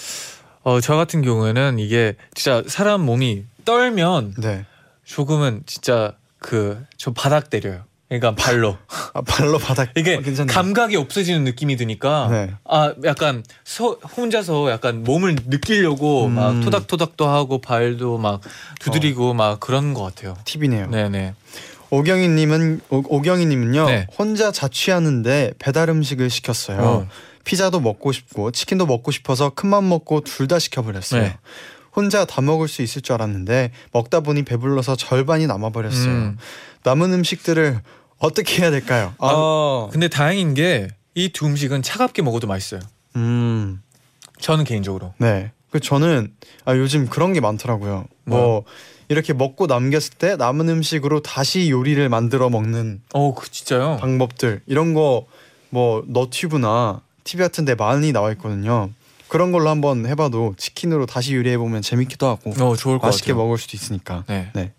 어, 0.62 0.80
저 0.80 0.94
같은 0.94 1.22
경우에는 1.22 1.78
이게 1.80 2.14
진짜 2.34 2.62
사람 2.68 3.00
몸이 3.02 3.44
떨면 3.64 4.34
네. 4.38 4.64
조금은 5.04 5.62
진짜 5.66 6.14
그좀 6.38 7.12
바닥 7.14 7.50
때려요. 7.50 7.82
그러니까 8.08 8.36
발로 8.36 8.76
아, 9.14 9.20
발로 9.22 9.58
바닥 9.58 9.90
이게 9.96 10.14
어, 10.14 10.20
괜찮네요. 10.20 10.54
감각이 10.54 10.96
없어지는 10.96 11.42
느낌이 11.44 11.76
드니까 11.76 12.28
네. 12.30 12.54
아 12.64 12.94
약간 13.04 13.42
소, 13.64 13.98
혼자서 14.16 14.70
약간 14.70 15.02
몸을 15.02 15.36
느끼려고 15.46 16.26
음. 16.26 16.34
막 16.36 16.60
토닥토닥도 16.60 17.26
하고 17.26 17.60
발도 17.60 18.18
막 18.18 18.40
두드리고 18.78 19.34
막 19.34 19.58
그런 19.58 19.92
것 19.92 20.02
같아요. 20.04 20.36
팁이네요. 20.44 20.88
네네. 20.90 21.34
오경희님은 21.90 22.80
오, 22.90 23.22
경희님은요 23.22 23.86
네. 23.86 24.06
혼자 24.18 24.50
자취하는데 24.52 25.52
배달 25.58 25.88
음식을 25.88 26.30
시켰어요. 26.30 26.80
어. 26.80 27.08
피자도 27.44 27.78
먹고 27.80 28.10
싶고 28.12 28.50
치킨도 28.50 28.86
먹고 28.86 29.12
싶어서 29.12 29.50
큰맘 29.50 29.88
먹고 29.88 30.20
둘 30.22 30.48
다 30.48 30.58
시켜버렸어요. 30.58 31.22
네. 31.22 31.36
혼자 31.96 32.24
다 32.26 32.42
먹을 32.42 32.68
수 32.68 32.82
있을 32.82 33.00
줄 33.02 33.14
알았는데 33.14 33.72
먹다 33.92 34.20
보니 34.20 34.42
배불러서 34.44 34.94
절반이 34.96 35.46
남아버렸어요. 35.46 36.08
음. 36.12 36.38
남은 36.84 37.12
음식들을 37.14 37.80
어떻게 38.18 38.62
해야 38.62 38.70
될까요? 38.70 39.14
아, 39.18 39.88
근데 39.90 40.08
다행인 40.08 40.54
게 40.54 40.88
이 41.18 41.30
두 41.32 41.46
음식은 41.46 41.80
차갑게 41.80 42.20
먹어도 42.20 42.46
맛있어요. 42.46 42.80
음, 43.16 43.80
저는 44.38 44.64
개인적으로. 44.64 45.14
네. 45.16 45.50
그 45.70 45.80
저는 45.80 46.30
아, 46.66 46.76
요즘 46.76 47.06
그런 47.08 47.32
게 47.32 47.40
많더라고요. 47.40 48.04
뭐 48.24 48.64
이렇게 49.08 49.32
먹고 49.32 49.66
남겼을 49.66 50.12
때 50.18 50.36
남은 50.36 50.68
음식으로 50.68 51.20
다시 51.22 51.70
요리를 51.70 52.06
만들어 52.10 52.50
먹는 52.50 53.00
어, 53.14 53.34
그 53.34 53.50
진짜요? 53.50 53.96
방법들 53.98 54.60
이런 54.66 54.92
거 54.92 55.26
뭐 55.70 56.04
너튜브나 56.06 57.00
TV 57.24 57.42
같은 57.44 57.64
데 57.64 57.74
많이 57.74 58.12
나와 58.12 58.30
있거든요. 58.32 58.90
그런 59.28 59.52
걸로 59.52 59.68
한번 59.70 60.06
해봐도 60.06 60.54
치킨으로 60.56 61.06
다시 61.06 61.34
요리해 61.34 61.58
보면 61.58 61.82
재밌기도 61.82 62.26
하고 62.26 62.50
어, 62.50 62.76
좋을 62.76 62.98
것 62.98 63.08
맛있게 63.08 63.32
같아요. 63.32 63.42
먹을 63.44 63.58
수도 63.58 63.76
있으니까. 63.76 64.24
네. 64.28 64.50
네. 64.54 64.72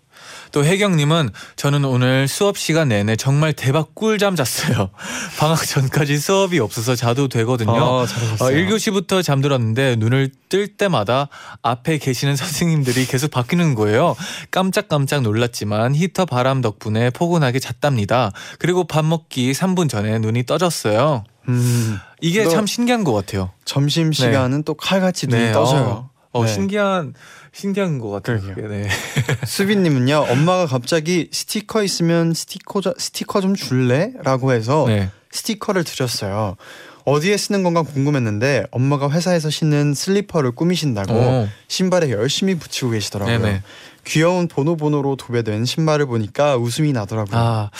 또 0.52 0.64
혜경님은 0.64 1.30
저는 1.56 1.84
오늘 1.84 2.28
수업 2.28 2.56
시간 2.58 2.88
내내 2.88 3.16
정말 3.16 3.52
대박 3.52 3.94
꿀잠 3.94 4.36
잤어요. 4.36 4.90
방학 5.38 5.66
전까지 5.66 6.18
수업이 6.18 6.58
없어서 6.58 6.94
자도 6.96 7.28
되거든요. 7.28 7.72
아, 7.76 7.84
어, 8.02 8.06
잘하셨어요. 8.06 8.56
1교시부터 8.56 9.22
잠들었는데 9.22 9.96
눈을 9.96 10.30
뜰 10.48 10.68
때마다 10.76 11.28
앞에 11.62 11.98
계시는 11.98 12.36
선생님들이 12.36 13.06
계속 13.06 13.30
바뀌는 13.30 13.74
거예요. 13.74 14.16
깜짝깜짝 14.50 15.22
놀랐지만 15.22 15.94
히터 15.94 16.24
바람 16.26 16.60
덕분에 16.60 17.10
포근하게 17.10 17.58
잤답니다. 17.58 18.32
그리고 18.58 18.84
밥 18.84 19.04
먹기 19.04 19.52
3분 19.52 19.88
전에 19.88 20.18
눈이 20.18 20.46
떠졌어요. 20.46 21.24
음, 21.48 21.98
이게 22.20 22.44
너- 22.44 22.50
참 22.50 22.66
신기한 22.66 23.04
것 23.04 23.12
같아요. 23.12 23.50
점심 23.64 24.12
시간은 24.12 24.64
또 24.64 24.74
칼같이 24.74 25.26
눈이 25.26 25.44
네, 25.46 25.52
떠져요. 25.52 25.82
어, 25.82 26.10
어, 26.38 26.44
네. 26.44 26.52
신기한 26.52 27.14
신기한 27.52 27.98
것 27.98 28.10
같아요. 28.10 28.40
네. 28.68 28.88
수빈님은요 29.46 30.26
엄마가 30.30 30.66
갑자기 30.66 31.28
스티커 31.32 31.82
있으면 31.82 32.34
스티커 32.34 32.80
저- 32.80 32.94
스티커 32.98 33.40
좀 33.40 33.54
줄래?라고 33.54 34.52
해서 34.52 34.84
네. 34.86 35.10
스티커를 35.30 35.84
드렸어요. 35.84 36.56
어디에 37.04 37.36
쓰는 37.38 37.62
건가 37.62 37.82
궁금했는데 37.82 38.66
엄마가 38.70 39.10
회사에서 39.10 39.48
신는 39.48 39.94
슬리퍼를 39.94 40.52
꾸미신다고 40.52 41.14
어. 41.14 41.48
신발에 41.68 42.10
열심히 42.10 42.54
붙이고 42.54 42.90
계시더라고요. 42.90 43.38
네네. 43.38 43.62
귀여운 44.04 44.46
번호로 44.76 45.16
도배된 45.16 45.64
신발을 45.64 46.06
보니까 46.06 46.56
웃음이 46.56 46.92
나더라고요. 46.92 47.38
아, 47.38 47.70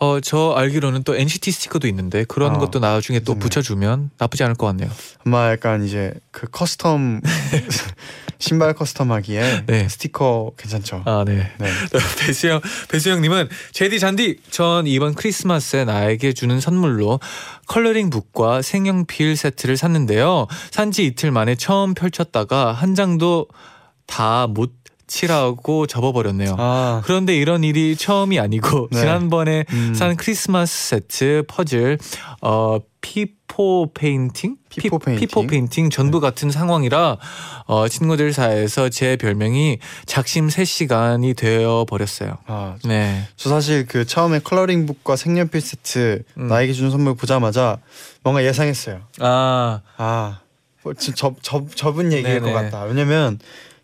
어, 0.00 0.20
저 0.20 0.52
알기로는 0.52 1.02
또 1.02 1.16
NCT 1.16 1.50
스티커도 1.50 1.88
있는데 1.88 2.24
그런 2.24 2.54
아, 2.54 2.58
것도 2.58 2.78
나중에 2.78 3.20
또. 3.20 3.34
붙여주면 3.34 4.10
나쁘지 4.18 4.44
않을 4.44 4.54
것 4.54 4.66
같네요. 4.66 4.90
아마 5.24 5.50
약간 5.50 5.84
이제 5.84 6.12
그 6.30 6.46
custom 6.48 7.20
신발 8.38 8.74
custom하기에 8.74 9.66
네. 9.66 9.88
스티커 9.88 10.52
괜찮죠. 10.56 11.02
아, 11.04 11.24
네. 11.26 11.50
네. 11.58 11.68
배수영, 12.20 12.60
배수영님은 12.88 13.48
제디 13.72 13.98
잔디, 13.98 14.38
전 14.50 14.86
이번 14.86 15.14
크리스마스에 15.14 15.84
나에게 15.84 16.32
주는 16.32 16.60
선물로 16.60 17.18
coloring 17.66 18.10
book과 18.10 18.62
색연필 18.62 19.36
세트를 19.36 19.76
샀는데요. 19.76 20.46
산지 20.70 21.04
이틀 21.06 21.32
만에 21.32 21.56
처음 21.56 21.94
펼쳤다가 21.94 22.72
한 22.72 22.94
장도 22.94 23.48
다 24.06 24.46
못 24.48 24.77
칠하고 25.08 25.86
접어버렸네요. 25.86 26.54
아, 26.58 27.02
그런데 27.04 27.34
이런 27.36 27.64
일이 27.64 27.96
처음이 27.96 28.38
아니고 28.38 28.88
네. 28.92 29.00
지난번에 29.00 29.64
음. 29.72 29.94
산 29.94 30.16
크리스마스 30.16 30.90
세트 30.90 31.44
퍼즐 31.48 31.98
어 32.42 32.78
피포 33.00 33.90
페인팅 33.94 34.56
피포 34.68 34.98
피- 34.98 35.04
페인팅? 35.06 35.14
네. 35.14 35.26
피포 35.26 35.46
페인팅 35.46 35.90
전부 35.90 36.20
같은 36.20 36.50
상황이라 36.50 37.16
어 37.66 37.88
친구들 37.88 38.32
사이에서 38.32 38.88
제 38.90 39.16
별명이 39.16 39.78
작심 40.06 40.48
3시간이 40.48 41.36
되어 41.36 41.84
버렸어요. 41.88 42.36
아, 42.46 42.76
네. 42.84 43.26
저 43.36 43.48
사실 43.48 43.86
그 43.86 44.04
처음에 44.06 44.40
coloring 44.40 44.86
book과 44.86 45.16
색연필 45.16 45.60
세트 45.60 46.22
음. 46.36 46.48
나에게 46.48 46.72
준 46.72 46.90
선물 46.90 47.14
보자마자 47.14 47.78
뭔가 48.22 48.44
예상했어요. 48.44 49.00
아, 49.20 49.80
아, 49.96 50.40
접, 51.16 51.36
접, 51.42 51.74
접은 51.76 52.12
얘기일 52.12 52.40
네네. 52.40 52.52
것 52.52 52.52
같다. 52.52 52.82
왜냐면 52.84 53.38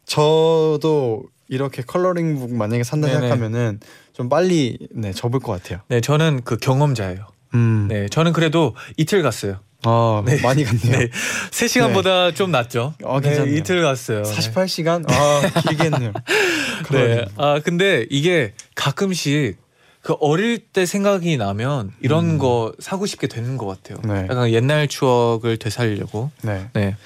저도 0.07 1.25
이렇게 1.49 1.83
coloring 1.83 2.39
book 2.39 2.55
만약에 2.55 2.85
산다 2.85 3.09
네네. 3.09 3.21
생각하면은 3.21 3.81
좀 4.13 4.29
빨리 4.29 4.79
네 4.93 5.13
접을 5.13 5.41
것 5.41 5.53
같아요. 5.53 5.81
네, 5.89 6.01
저는 6.01 6.43
그 6.45 6.57
경험자예요. 6.57 7.27
음, 7.55 7.87
네, 7.89 8.09
저는 8.09 8.33
그래도 8.33 8.75
이틀 8.97 9.23
갔어요. 9.23 9.59
아 9.87 10.23
네. 10.25 10.41
많이 10.41 10.65
갔네요. 10.65 10.99
네, 10.99 11.11
3시간보다 11.51 12.35
좀 12.35 12.51
낫죠. 12.51 12.95
어, 13.05 13.21
네, 13.21 13.29
괜찮네요. 13.29 13.57
이틀 13.57 13.83
갔어요. 13.83 14.23
48시간? 14.23 15.05
아 15.11 15.61
길게 15.69 15.85
했네요. 15.85 16.13
네. 16.91 17.27
아 17.37 17.61
근데 17.63 18.07
이게 18.09 18.55
가끔씩 18.75 19.59
그 20.01 20.15
어릴 20.21 20.59
때 20.59 20.87
생각이 20.87 21.37
나면 21.37 21.93
이런 22.01 22.39
거 22.39 22.73
사고 22.79 23.07
싶게 23.07 23.27
되는 23.27 23.57
것 23.57 23.67
같아요. 23.67 23.99
음. 24.05 24.15
네. 24.15 24.27
약간 24.31 24.51
옛날 24.51 24.89
추억을 24.89 25.59
되살리려고. 25.59 26.31
네. 26.43 26.97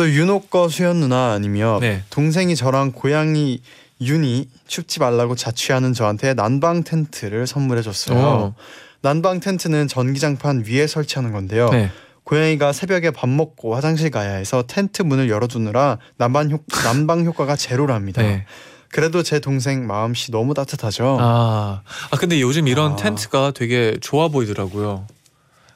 네. 0.00 0.06
또 0.06 0.10
윤호 0.10 0.40
거 0.46 0.68
수연 0.68 0.96
누나님이요. 0.96 1.78
네. 1.80 2.02
동생이 2.08 2.56
저랑 2.56 2.92
고양이 2.92 3.60
윤이 4.00 4.48
춥지 4.66 4.98
말라고 4.98 5.34
자취하는 5.34 5.92
저한테 5.92 6.32
난방 6.32 6.82
텐트를 6.82 7.46
선물해 7.46 7.82
줬어요. 7.82 8.18
어. 8.18 8.54
난방 9.02 9.40
텐트는 9.40 9.88
전기장판 9.88 10.64
위에 10.66 10.86
설치하는 10.86 11.32
건데요. 11.32 11.68
네. 11.68 11.90
고양이가 12.24 12.72
새벽에 12.72 13.10
밥 13.10 13.28
먹고 13.28 13.74
화장실 13.74 14.10
가야 14.10 14.34
해서 14.34 14.62
텐트 14.66 15.02
문을 15.02 15.28
열어두느라 15.28 15.98
난방, 16.16 16.50
효, 16.50 16.60
난방 16.84 17.24
효과가 17.26 17.56
제로랍니다. 17.56 18.22
네. 18.22 18.46
그래도 18.88 19.22
제 19.22 19.38
동생 19.38 19.86
마음씨 19.86 20.32
너무 20.32 20.54
따뜻하죠. 20.54 21.18
아, 21.20 21.82
아 22.10 22.16
근데 22.16 22.40
요즘 22.40 22.68
이런 22.68 22.92
아. 22.92 22.96
텐트가 22.96 23.52
되게 23.54 23.96
좋아 24.00 24.28
보이더라고요. 24.28 25.06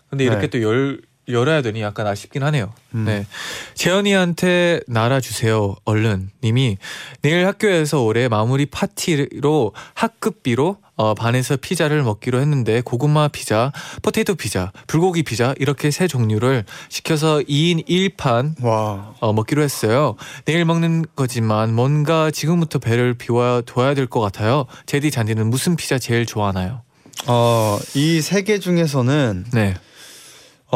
근데 0.09 0.25
이렇게 0.25 0.49
네. 0.49 0.61
또열 0.61 1.03
열어야 1.29 1.63
되니 1.63 1.81
약간 1.83 2.07
아쉽긴 2.07 2.43
하네요. 2.43 2.73
음. 2.95 3.05
네. 3.07 3.27
재현이한테 3.75 4.81
날아주세요. 4.89 5.77
얼른. 5.85 6.31
님이 6.43 6.79
내일 7.23 7.47
학교에서 7.47 8.03
올해 8.03 8.29
마무리 8.29 8.67
파티로 8.67 9.73
학급비로 9.95 10.79
어, 10.97 11.15
반에서 11.15 11.57
피자를 11.57 12.03
먹기로 12.05 12.41
했는데 12.41 12.81
고구마 12.81 13.27
피자, 13.29 13.73
포테이토 14.03 14.37
피자, 14.37 14.71
불고기 14.87 15.25
피자 15.25 15.53
이렇게 15.59 15.91
세 15.91 16.07
종류를 16.07 16.65
시켜서 16.89 17.39
2인 17.41 17.85
1판 17.89 18.63
와, 18.65 19.13
어, 19.19 19.33
먹기로 19.33 19.63
했어요. 19.63 20.15
내일 20.45 20.65
먹는 20.65 21.05
거지만 21.17 21.75
뭔가 21.75 22.31
지금부터 22.31 22.79
배를 22.79 23.15
비워둬야 23.15 23.95
될 23.95 24.07
것 24.07 24.21
같아요. 24.21 24.67
제디 24.87 25.11
잔디는 25.11 25.49
무슨 25.51 25.75
피자 25.77 25.99
제일 25.99 26.27
좋아하나요? 26.27 26.83
어, 27.27 27.79
이 27.95 28.19
세 28.19 28.43
개 28.45 28.59
중에서는 28.61 29.47
네. 29.53 29.75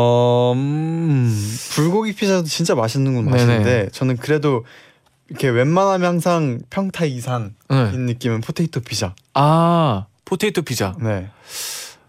어, 0.00 0.52
음, 0.54 1.34
불고기 1.70 2.12
피자도 2.14 2.46
진짜 2.46 2.74
맛있는 2.76 3.14
건 3.16 3.24
맛있는데 3.24 3.64
네네. 3.64 3.88
저는 3.90 4.16
그래도 4.16 4.64
이렇게 5.28 5.48
웬만하면 5.48 6.06
항상 6.08 6.60
평타 6.70 7.04
이상인 7.04 7.54
네. 7.68 7.90
느낌은 7.92 8.40
포테이토 8.42 8.80
피자. 8.80 9.14
아 9.34 10.06
포테이토 10.24 10.62
피자. 10.62 10.94
네. 11.00 11.28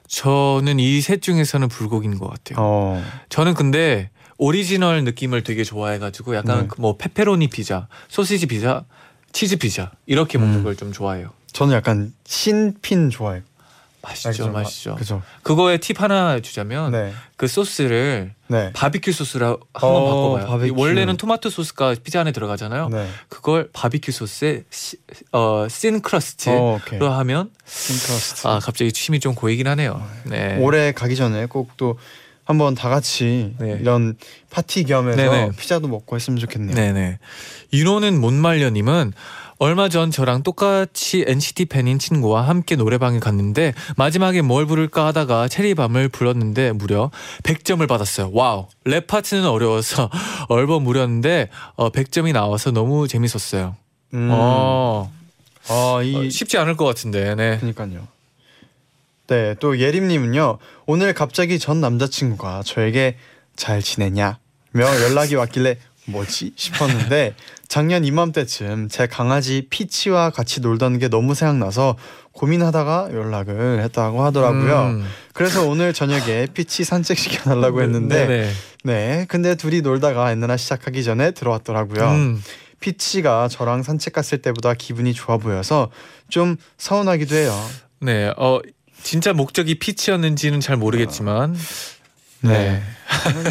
저는 0.08 0.80
이 0.80 1.02
셋 1.02 1.22
중에서는 1.22 1.68
불고기인 1.68 2.18
것 2.20 2.30
같아요. 2.30 2.58
어, 2.64 3.04
저는 3.30 3.54
근데 3.56 4.10
오리지널 4.38 5.04
느낌을 5.04 5.44
되게 5.44 5.64
좋아해가지고 5.64 6.36
약간 6.36 6.62
네. 6.62 6.68
그뭐 6.68 6.98
페페로니 6.98 7.48
피자, 7.50 7.88
소시지 8.08 8.46
피자, 8.46 8.86
치즈 9.34 9.58
피자 9.58 9.92
이렇게 10.06 10.38
먹는 10.38 10.60
음. 10.60 10.64
걸좀 10.64 10.92
좋아해요. 10.94 11.32
저는 11.52 11.74
약간 11.76 12.14
신핀 12.26 13.10
좋아해요. 13.10 13.42
맛있죠, 14.02 14.30
알죠? 14.30 14.52
맛있죠. 14.52 14.96
그죠. 14.96 15.22
그거에 15.44 15.78
팁 15.78 16.02
하나 16.02 16.40
주자면 16.40 16.92
네. 16.92 17.14
그 17.36 17.48
소스를 17.48 18.34
네. 18.48 18.72
바비큐 18.74 19.12
소스로 19.12 19.60
한번 19.74 20.02
어, 20.02 20.06
바꿔봐요. 20.06 20.48
바비큐. 20.48 20.80
원래는 20.80 21.18
토마토 21.18 21.50
소스가 21.50 21.96
피자 22.04 22.22
안에 22.22 22.32
들어가잖아요. 22.32 22.90
네. 22.90 23.10
그걸 23.28 23.70
바비큐 23.74 24.12
소스에 24.12 24.64
시, 24.70 24.98
어, 25.32 25.68
thin 25.70 26.02
crust로 26.02 26.80
어. 27.08 27.10
하면 27.20 27.52
thin 27.66 27.98
crust. 27.98 28.48
아 28.48 28.60
갑자기 28.60 28.92
침이 28.92 29.20
좀 29.20 29.36
고이긴 29.36 29.68
하네요. 29.68 30.06
네. 30.26 30.58
올해 30.60 30.92
가기 30.92 31.16
전에 31.16 31.46
꼭 31.46 31.70
또 31.78 31.98
한번 32.50 32.74
다 32.74 32.90
같이 32.90 33.54
네. 33.60 33.78
이런 33.80 34.18
파티 34.50 34.84
겸해서 34.84 35.18
네네. 35.18 35.52
피자도 35.56 35.88
먹고 35.88 36.16
했으면 36.16 36.40
좋겠네요. 36.40 36.76
네네. 36.76 37.20
윤호는 37.74 38.20
못말려님은 38.20 39.14
얼마 39.62 39.90
전 39.90 40.10
저랑 40.10 40.44
똑같이 40.44 41.26
NCT 41.28 41.66
팬인 41.66 42.00
친구와 42.00 42.48
함께 42.48 42.78
노래방에 42.78 43.20
갔는데 43.20 43.74
마지막에 43.98 44.42
뭘 44.42 44.66
부를까 44.66 45.06
하다가 45.08 45.50
Cherry 45.50 45.76
Bomb을 45.76 46.08
불렀는데 46.08 46.72
무려 46.72 47.12
100점을 47.44 47.86
받았어요. 47.86 48.32
Wow. 48.34 48.68
랩 48.86 49.06
파트는 49.06 49.46
어려워서 49.46 50.10
얼버무렸는데 50.48 51.50
어, 51.76 51.92
100점이 51.92 52.32
나와서 52.32 52.72
너무 52.72 53.10
재밌었어요. 53.10 53.76
음. 54.14 54.30
어, 54.32 55.12
아, 55.68 56.02
이 56.04 56.16
어, 56.16 56.30
쉽지 56.30 56.58
않을 56.58 56.78
것 56.78 56.86
같은데. 56.86 57.36
네. 57.36 57.58
그러니까요. 57.58 58.08
네, 59.28 59.56
또 59.60 59.78
예림님은요. 59.78 60.58
오늘 60.86 61.14
갑자기 61.14 61.60
전 61.60 61.82
남자친구가 61.82 62.64
저에게 62.64 63.18
잘 63.58 63.82
지내냐 63.82 64.40
며 64.72 64.86
연락이 65.02 65.36
왔길래 65.36 65.78
뭐지 66.10 66.54
싶었는데 66.56 67.36
작년 67.68 68.04
이맘때쯤 68.04 68.90
제 68.90 69.08
강아지 69.08 69.68
피치와 69.70 70.32
같이 70.32 70.60
놀던 70.62 71.00
게 71.00 71.08
너무 71.08 71.36
생각나서 71.36 71.96
고민하다가 72.32 73.10
연락을 73.14 73.82
했다고 73.84 74.24
하더라고요. 74.24 74.82
음. 74.88 75.06
그래서 75.34 75.68
오늘 75.68 75.94
저녁에 75.94 76.48
피치 76.54 76.84
산책시켜 76.84 77.44
달라고 77.44 77.82
했는데 77.82 78.26
네네. 78.26 78.52
네, 78.84 79.26
근데 79.28 79.56
둘이 79.56 79.82
놀다가 79.82 80.32
엔나나 80.32 80.58
시작하기 80.58 81.04
전에 81.04 81.32
들어왔더라고요. 81.32 82.10
음. 82.10 82.44
피치가 82.80 83.50
저랑 83.50 83.84
산책 83.84 84.14
갔을 84.14 84.42
때보다 84.42 84.74
기분이 84.74 85.14
좋아 85.14 85.38
보여서 85.38 85.92
좀 86.30 86.56
서운하기도 86.78 87.36
해요. 87.36 87.54
네. 88.00 88.32
어 88.38 88.62
진짜 89.04 89.34
목적이 89.34 89.80
피치였는지는 89.80 90.60
잘 90.60 90.78
모르겠지만 90.78 91.56
네. 92.42 92.82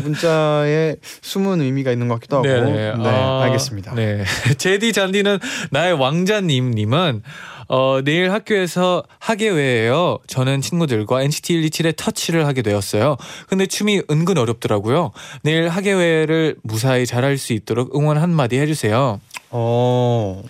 문자에 0.03 0.97
숨은 1.23 1.61
의미가 1.61 1.93
있는 1.93 2.09
것 2.09 2.15
같기도 2.15 2.39
하고. 2.39 2.47
네, 2.47 2.93
아, 2.97 3.43
알겠습니다. 3.45 3.95
네. 3.95 4.25
제디 4.57 4.93
잔디는 4.93 5.39
나의 5.71 5.95
왕자님 5.95 6.71
님은 6.71 7.23
어, 7.69 8.01
내일 8.03 8.33
학교에서 8.33 9.03
학예회예요. 9.19 10.19
저는 10.27 10.63
친구들과 10.63 11.23
NCT 11.23 11.61
127의 11.61 11.97
터치를 11.97 12.47
하게 12.47 12.63
되었어요. 12.63 13.17
근데 13.47 13.67
춤이 13.67 14.03
은근 14.11 14.39
어렵더라고요. 14.39 15.13
내일 15.43 15.69
학예회를 15.69 16.57
무사히 16.63 17.05
잘할 17.05 17.37
수 17.37 17.53
있도록 17.53 17.95
응원 17.95 18.17
한마디 18.17 18.59
해주세요. 18.59 19.21
어, 19.51 20.43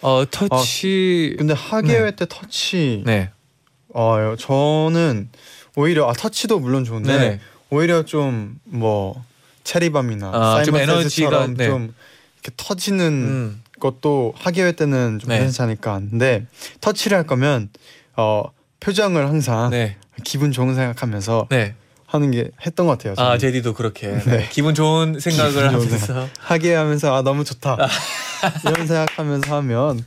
어, 0.00 0.24
터치. 0.30 1.34
근데 1.38 1.54
학예회 1.54 2.12
때 2.12 2.26
터치. 2.28 3.02
네. 3.04 3.30
어, 3.92 4.36
저는 4.38 5.30
오히려 5.76 6.08
아 6.08 6.12
터치도 6.12 6.60
물론 6.60 6.84
좋은데 6.84 7.18
네네. 7.18 7.40
오히려 7.74 8.04
좀 8.04 8.58
뭐 8.64 9.22
체리밤이나 9.64 10.28
아, 10.28 10.62
좀 10.62 10.74
사이먼 10.74 10.96
에너지가, 10.96 11.46
네. 11.56 11.66
좀 11.66 11.94
이렇게 12.34 12.52
터지는 12.56 13.06
음. 13.06 13.62
것도 13.80 14.34
학예회 14.36 14.72
때는 14.72 15.18
좀 15.18 15.30
네. 15.30 15.50
않을까 15.58 15.94
하는데 15.94 16.46
터치를 16.80 17.16
할 17.18 17.26
거면 17.26 17.70
어 18.16 18.44
표정을 18.80 19.26
항상 19.26 19.70
네. 19.70 19.96
기분 20.22 20.52
좋은 20.52 20.74
생각하면서 20.74 21.48
네. 21.50 21.74
하는 22.06 22.30
게 22.30 22.50
했던 22.64 22.86
것 22.86 22.92
같아요. 22.92 23.14
아, 23.14 23.16
저는. 23.16 23.38
제디도 23.38 23.74
그렇게 23.74 24.08
네. 24.08 24.24
네. 24.24 24.48
기분 24.52 24.74
좋은 24.74 25.18
생각을 25.18 25.52
기분 25.52 25.68
하면서 25.68 26.28
하게 26.38 26.74
하면서 26.74 27.14
아 27.16 27.22
너무 27.22 27.42
좋다 27.44 27.76
이런 28.64 28.86
생각하면서 28.86 29.56
하면 29.56 30.04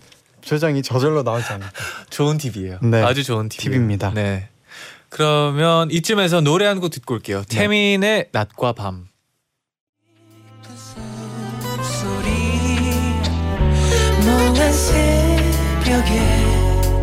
표정이 0.47 0.81
저절로 0.83 1.23
나오지 1.23 1.45
않을까 1.51 1.71
좋은 2.09 2.37
팁이에요. 2.37 2.79
네. 2.83 3.01
아주 3.03 3.23
좋은 3.23 3.49
팁이에요. 3.49 3.71
팁입니다. 3.71 4.13
네. 4.13 4.47
그러면 5.09 5.89
이쯤에서 5.91 6.41
노래 6.41 6.65
한 6.65 6.79
곡 6.79 6.89
듣고 6.91 7.15
올게요. 7.15 7.43
네. 7.43 7.57
태민의 7.57 8.29
낮과 8.31 8.73
밤. 8.73 9.07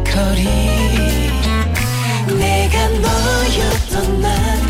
거리 0.04 0.54
내가 2.38 2.88
너였던 2.88 4.20
날 4.20 4.63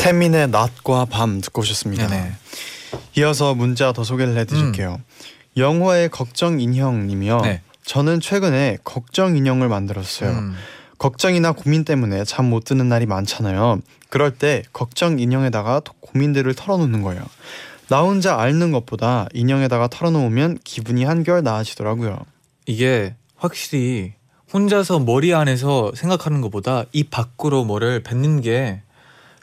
태민의 0.00 0.48
낮과 0.48 1.04
밤 1.06 1.40
듣고 1.42 1.60
오셨습니다. 1.60 2.06
네네. 2.08 2.32
이어서 3.18 3.54
문자 3.54 3.92
더 3.92 4.02
소개를 4.02 4.36
해드릴게요. 4.38 4.98
영화의 5.58 6.08
걱정 6.08 6.58
인형님이요. 6.58 7.40
네. 7.42 7.60
저는 7.84 8.20
최근에 8.20 8.78
걱정 8.82 9.36
인형을 9.36 9.68
만들었어요. 9.68 10.30
음. 10.30 10.54
걱정이나 10.98 11.52
고민 11.52 11.84
때문에 11.84 12.24
잠 12.24 12.46
못 12.46 12.64
드는 12.64 12.88
날이 12.88 13.04
많잖아요. 13.06 13.80
그럴 14.08 14.30
때 14.32 14.62
걱정 14.72 15.18
인형에다가 15.18 15.82
고민들을 16.00 16.54
털어놓는 16.54 17.02
거예요. 17.02 17.22
나 17.88 18.00
혼자 18.02 18.38
앓는 18.38 18.72
것보다 18.72 19.26
인형에다가 19.34 19.88
털어놓으면 19.88 20.58
기분이 20.64 21.04
한결 21.04 21.42
나아지더라고요. 21.42 22.18
이게 22.66 23.14
확실히 23.36 24.14
혼자서 24.52 25.00
머리 25.00 25.34
안에서 25.34 25.92
생각하는 25.94 26.40
것보다 26.40 26.84
입 26.92 27.10
밖으로 27.10 27.64
뭐를 27.64 28.02
뱉는 28.02 28.40
게 28.40 28.82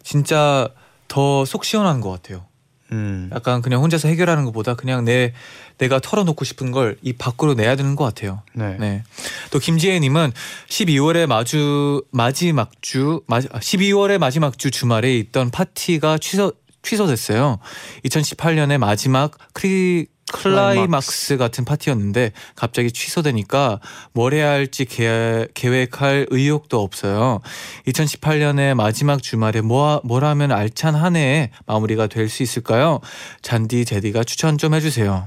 진짜 0.07 0.69
더 1.09 1.43
속 1.43 1.65
시원한 1.65 1.99
것 1.99 2.09
같아요. 2.09 2.45
음, 2.93 3.29
약간 3.33 3.61
그냥 3.61 3.81
혼자서 3.81 4.07
해결하는 4.07 4.45
것보다 4.45 4.75
그냥 4.75 5.03
내 5.03 5.33
내가 5.77 5.99
털어놓고 5.99 6.45
싶은 6.45 6.71
걸 6.71 7.02
입 7.02 7.17
밖으로 7.17 7.55
내야 7.55 7.75
되는 7.75 7.97
것 7.97 8.05
같아요. 8.05 8.41
네. 8.53 8.77
네. 8.79 9.03
또 9.51 9.59
김지혜님은 9.59 10.31
12월의 10.69 11.25
마주 11.27 12.01
마지막 12.11 12.71
주 12.81 13.21
마, 13.27 13.39
12월의 13.39 14.17
마지막 14.17 14.57
주 14.57 14.71
주말에 14.71 15.17
있던 15.17 15.51
파티가 15.51 16.19
취소 16.19 16.53
취소됐어요. 16.83 17.59
2018년의 18.05 18.77
마지막 18.77 19.31
크리 19.51 20.07
클라이막스 20.31 21.37
같은 21.37 21.63
파티였는데 21.65 22.31
갑자기 22.55 22.91
취소되니까 22.91 23.79
뭘 24.13 24.33
해야 24.33 24.49
할지 24.49 24.85
계, 24.85 25.47
계획할 25.53 26.27
의욕도 26.29 26.81
없어요. 26.81 27.39
2018년의 27.87 28.73
마지막 28.73 29.21
주말에 29.23 29.61
뭐, 29.61 30.01
뭘 30.03 30.23
하면 30.25 30.51
알찬 30.51 30.95
한 30.95 31.15
해에 31.15 31.51
마무리가 31.65 32.07
될 32.07 32.27
수 32.27 32.43
있을까요? 32.43 32.99
잔디 33.41 33.85
제디가 33.85 34.25
추천 34.25 34.57
좀 34.57 34.73
해주세요. 34.73 35.25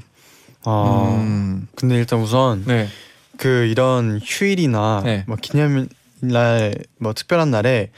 어, 0.66 1.18
음, 1.18 1.66
근데 1.74 1.94
일단 1.94 2.20
우선 2.20 2.64
네. 2.66 2.88
그 3.38 3.64
이런 3.64 4.20
휴일이나 4.22 5.00
네. 5.02 5.24
뭐 5.26 5.36
기념일날 5.40 6.74
뭐 6.98 7.14
특별한 7.14 7.50
날에 7.50 7.90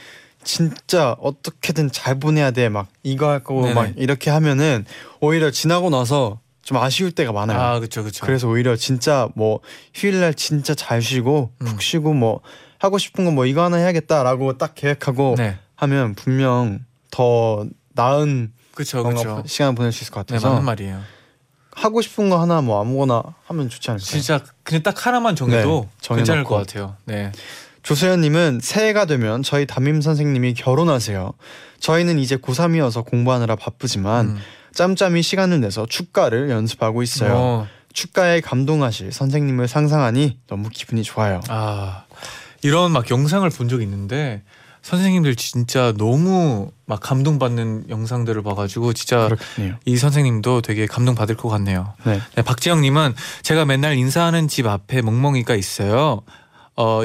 진짜 0.44 1.16
어떻게든 1.20 1.90
잘 1.90 2.20
보내야 2.20 2.52
돼 2.52 2.68
막 2.68 2.86
이거 3.02 3.28
할 3.28 3.42
거고 3.42 3.62
네네. 3.62 3.74
막 3.74 3.90
이렇게 3.96 4.30
하면은 4.30 4.84
오히려 5.20 5.50
지나고 5.50 5.90
나서 5.90 6.38
좀 6.62 6.78
아쉬울 6.78 7.10
때가 7.12 7.32
많아요. 7.32 7.58
아, 7.60 7.80
그쵸, 7.80 8.04
그쵸. 8.04 8.24
그래서 8.24 8.48
오히려 8.48 8.76
진짜 8.76 9.28
뭐 9.34 9.60
휴일 9.94 10.20
날 10.20 10.34
진짜 10.34 10.74
잘 10.74 11.02
쉬고 11.02 11.50
음. 11.60 11.64
푹 11.66 11.82
쉬고 11.82 12.14
뭐 12.14 12.40
하고 12.78 12.98
싶은 12.98 13.24
거뭐 13.24 13.46
이거 13.46 13.62
하나 13.64 13.76
해야겠다라고 13.78 14.58
딱 14.58 14.74
계획하고 14.74 15.34
네. 15.36 15.58
하면 15.76 16.14
분명 16.14 16.80
더 17.10 17.66
나은 17.94 18.52
그쵸, 18.74 19.02
그쵸. 19.04 19.42
시간 19.46 19.74
보낼 19.74 19.92
수 19.92 20.02
있을 20.04 20.12
것 20.12 20.26
네, 20.26 20.34
같아서 20.34 20.50
맞는 20.50 20.64
말이에요. 20.64 21.00
하고 21.74 22.00
싶은 22.02 22.30
거 22.30 22.40
하나 22.40 22.60
뭐 22.60 22.80
아무거나 22.80 23.22
하면 23.46 23.68
좋지 23.68 23.90
않을까요? 23.90 24.04
진짜 24.06 24.40
그냥 24.62 24.82
딱 24.82 25.06
하나만 25.06 25.36
정해도 25.36 25.88
네. 26.02 26.14
괜찮을 26.16 26.44
것 26.44 26.56
같아요. 26.56 26.96
네. 27.04 27.32
조소연님은 27.82 28.60
새해가 28.62 29.06
되면 29.06 29.42
저희 29.42 29.66
담임 29.66 30.00
선생님이 30.00 30.54
결혼하세요. 30.54 31.32
저희는 31.80 32.18
이제 32.18 32.36
고3이어서 32.36 33.04
공부하느라 33.04 33.56
바쁘지만 33.56 34.26
음. 34.26 34.38
짬짬이 34.74 35.22
시간을 35.22 35.60
내서 35.60 35.86
축가를 35.86 36.50
연습하고 36.50 37.02
있어요. 37.02 37.34
어, 37.34 37.66
축가에 37.92 38.40
감동하실 38.40 39.12
선생님을 39.12 39.68
상상하니 39.68 40.38
너무 40.46 40.68
기분이 40.70 41.02
좋아요. 41.02 41.40
아 41.48 42.04
이런 42.62 42.92
막 42.92 43.10
영상을 43.10 43.48
본적 43.50 43.82
있는데 43.82 44.42
선생님들 44.82 45.36
진짜 45.36 45.92
너무 45.96 46.72
막 46.86 47.00
감동받는 47.00 47.84
영상들을 47.88 48.42
봐가지고 48.42 48.92
진짜 48.94 49.26
그렇군요. 49.28 49.78
이 49.84 49.96
선생님도 49.96 50.62
되게 50.62 50.86
감동 50.86 51.14
받을 51.14 51.36
것 51.36 51.48
같네요. 51.48 51.94
네. 52.04 52.20
네, 52.34 52.42
박지영님은 52.42 53.14
제가 53.42 53.64
맨날 53.64 53.96
인사하는 53.96 54.48
집 54.48 54.66
앞에 54.66 55.02
멍멍이가 55.02 55.54
있어요. 55.54 56.22
어. 56.76 57.02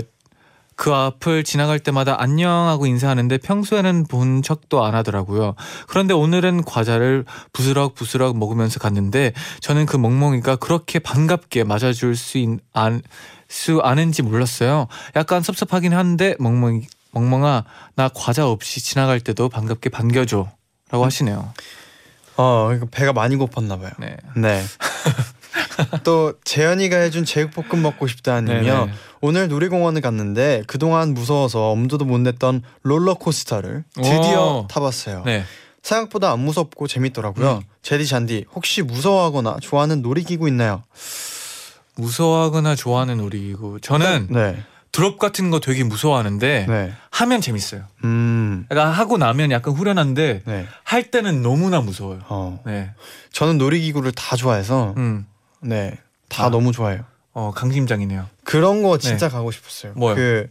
그 0.78 0.94
앞을 0.94 1.44
지나갈 1.44 1.80
때마다 1.80 2.22
안녕하고 2.22 2.86
인사하는데 2.86 3.40
평소에는 3.40 4.06
본 4.06 4.44
척도 4.44 4.86
안 4.86 4.94
하더라고요. 4.94 5.56
그런데 5.88 6.14
오늘은 6.14 6.64
과자를 6.64 7.26
부스럭 7.52 7.96
부스럭 7.96 8.38
먹으면서 8.38 8.80
갔는데 8.80 9.34
저는 9.60 9.88
그 9.88 9.98
멍멍이가 9.98 10.58
그렇게 10.58 11.00
반갑게 11.00 11.64
맞아줄 11.64 12.16
수, 12.16 12.38
있, 12.38 12.60
안, 12.74 13.02
수 13.50 13.82
아는지 13.84 14.22
몰랐어요. 14.22 14.88
약간 15.16 15.42
섭섭하긴 15.42 15.96
한데 15.96 16.36
멍멍이 16.40 16.86
멍멍아 17.12 17.64
나 17.96 18.10
과자 18.14 18.48
없이 18.48 18.80
지나갈 18.80 19.20
때도 19.20 19.50
반갑게 19.50 19.90
반겨줘. 19.90 20.48
라고 20.92 21.04
하시네요. 21.06 21.54
어, 22.38 22.70
배가 22.92 23.14
많이 23.14 23.36
고팠나 23.36 23.82
봐요. 23.82 23.90
네. 23.98 24.16
네. 24.36 24.64
또 26.04 26.34
재현이가 26.44 26.98
해준 26.98 27.26
제육볶음 27.26 27.82
먹고 27.82 28.08
싶다님이요. 28.08 28.62
네네. 28.86 28.94
오늘 29.22 29.48
놀이공원을 29.48 30.02
갔는데 30.02 30.64
그동안 30.68 31.14
무서워서 31.14 31.72
엄두도 31.72 32.06
못 32.06 32.20
냈던 32.20 32.62
롤러코스터를 32.84 33.84
드디어 33.96 34.64
오. 34.64 34.68
타봤어요. 34.68 35.24
네. 35.26 35.44
생각보다 35.82 36.32
안 36.32 36.40
무섭고 36.40 36.88
재밌더라고요. 36.88 37.56
음. 37.58 37.62
제디 37.82 38.06
잔디 38.08 38.46
혹시 38.54 38.82
무서워하거나 38.82 39.58
좋아하는 39.62 40.02
놀이기구 40.02 40.48
있나요? 40.50 40.84
무서워하거나 41.96 42.76
좋아하는 42.76 43.18
놀이기구. 43.18 43.80
저는 43.82 44.28
네. 44.30 44.64
드롭 44.92 45.20
같은 45.20 45.52
거 45.52 45.60
되게 45.60 45.84
무서워하는데 45.84 46.66
네. 46.68 46.94
하면 47.12 47.42
재밌어요. 47.42 47.84
음. 48.04 48.66
그러니까 48.68 48.92
하고 48.92 49.18
나면 49.18 49.52
약간 49.52 49.74
후련한데 49.74 50.42
네. 50.46 50.66
할 50.84 51.12
때는 51.12 51.42
너무나 51.42 51.82
무서워요. 51.82 52.20
어. 52.30 52.62
네. 52.66 52.92
저는 53.32 53.58
놀이기구를 53.58 54.12
다 54.12 54.36
좋아해서 54.36 54.94
음. 54.98 55.26
네. 55.62 55.98
다 56.30 56.46
아. 56.46 56.50
너무 56.50 56.72
좋아해요. 56.72 57.04
어, 57.34 57.52
강심장이네요. 57.56 58.26
그런 58.44 58.82
거 58.84 58.98
진짜 58.98 59.30
가고 59.30 59.52
싶었어요. 59.52 59.94
네. 59.94 60.00
뭐요? 60.00 60.16
그 60.16 60.50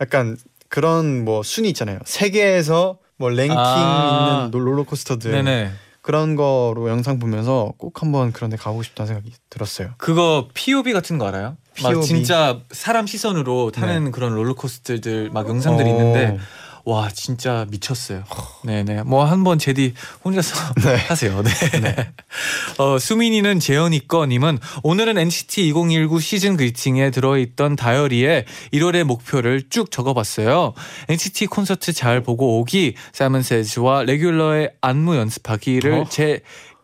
약간 0.00 0.36
그런 0.68 1.24
뭐 1.24 1.42
순위 1.42 1.68
있잖아요. 1.70 1.98
세계에서 2.04 2.98
뭐 3.16 3.30
랭킹 3.30 3.56
아. 3.56 4.38
있는 4.38 4.50
놀- 4.50 4.66
롤러코스터들 4.68 5.30
네네. 5.30 5.72
그런 6.02 6.36
거로 6.36 6.88
영상 6.88 7.18
보면서 7.18 7.72
꼭 7.78 8.02
한번 8.02 8.32
그런 8.32 8.50
데 8.50 8.56
가고 8.56 8.82
싶다는 8.82 9.08
생각이 9.08 9.32
들었어요. 9.50 9.90
그거 9.96 10.48
POV 10.54 10.92
같은 10.92 11.18
거 11.18 11.26
알아요? 11.26 11.56
막 11.82 11.90
POV? 11.90 12.06
진짜 12.06 12.60
사람 12.70 13.06
시선으로 13.06 13.70
타는 13.72 14.12
그런 14.12 14.34
롤러코스터들 14.34 15.30
막 15.30 15.48
영상들이 15.48 15.88
있는데 15.90 16.26
네. 16.26 16.32
어. 16.34 16.38
와 16.86 17.08
진짜 17.12 17.66
미쳤어요. 17.68 18.22
네네. 18.62 19.02
뭐 19.02 19.24
한번 19.24 19.58
제디 19.58 19.94
혼자서 20.24 20.54
하세요. 21.10 21.42
네. 21.42 21.50
어, 22.78 22.96
수민이는 22.96 23.58
재현이 23.58 24.06
거님은 24.06 24.60
오늘은 24.84 25.18
NCT 25.18 25.66
2019 25.66 26.20
시즌 26.20 26.56
그리팅에 26.56 27.10
들어있던 27.10 27.74
다이어리에 27.74 28.44
1월의 28.72 29.02
목표를 29.02 29.64
쭉 29.68 29.90
적어봤어요. 29.90 30.74
NCT 31.08 31.46
콘서트 31.48 31.92
잘 31.92 32.22
보고 32.22 32.60
오기, 32.60 32.94
사이먼 33.12 33.42
세즈와 33.42 34.04
레귤러의 34.04 34.70
안무 34.80 35.16
연습하기를 35.16 35.92
어? 35.92 36.06
제 36.08 36.42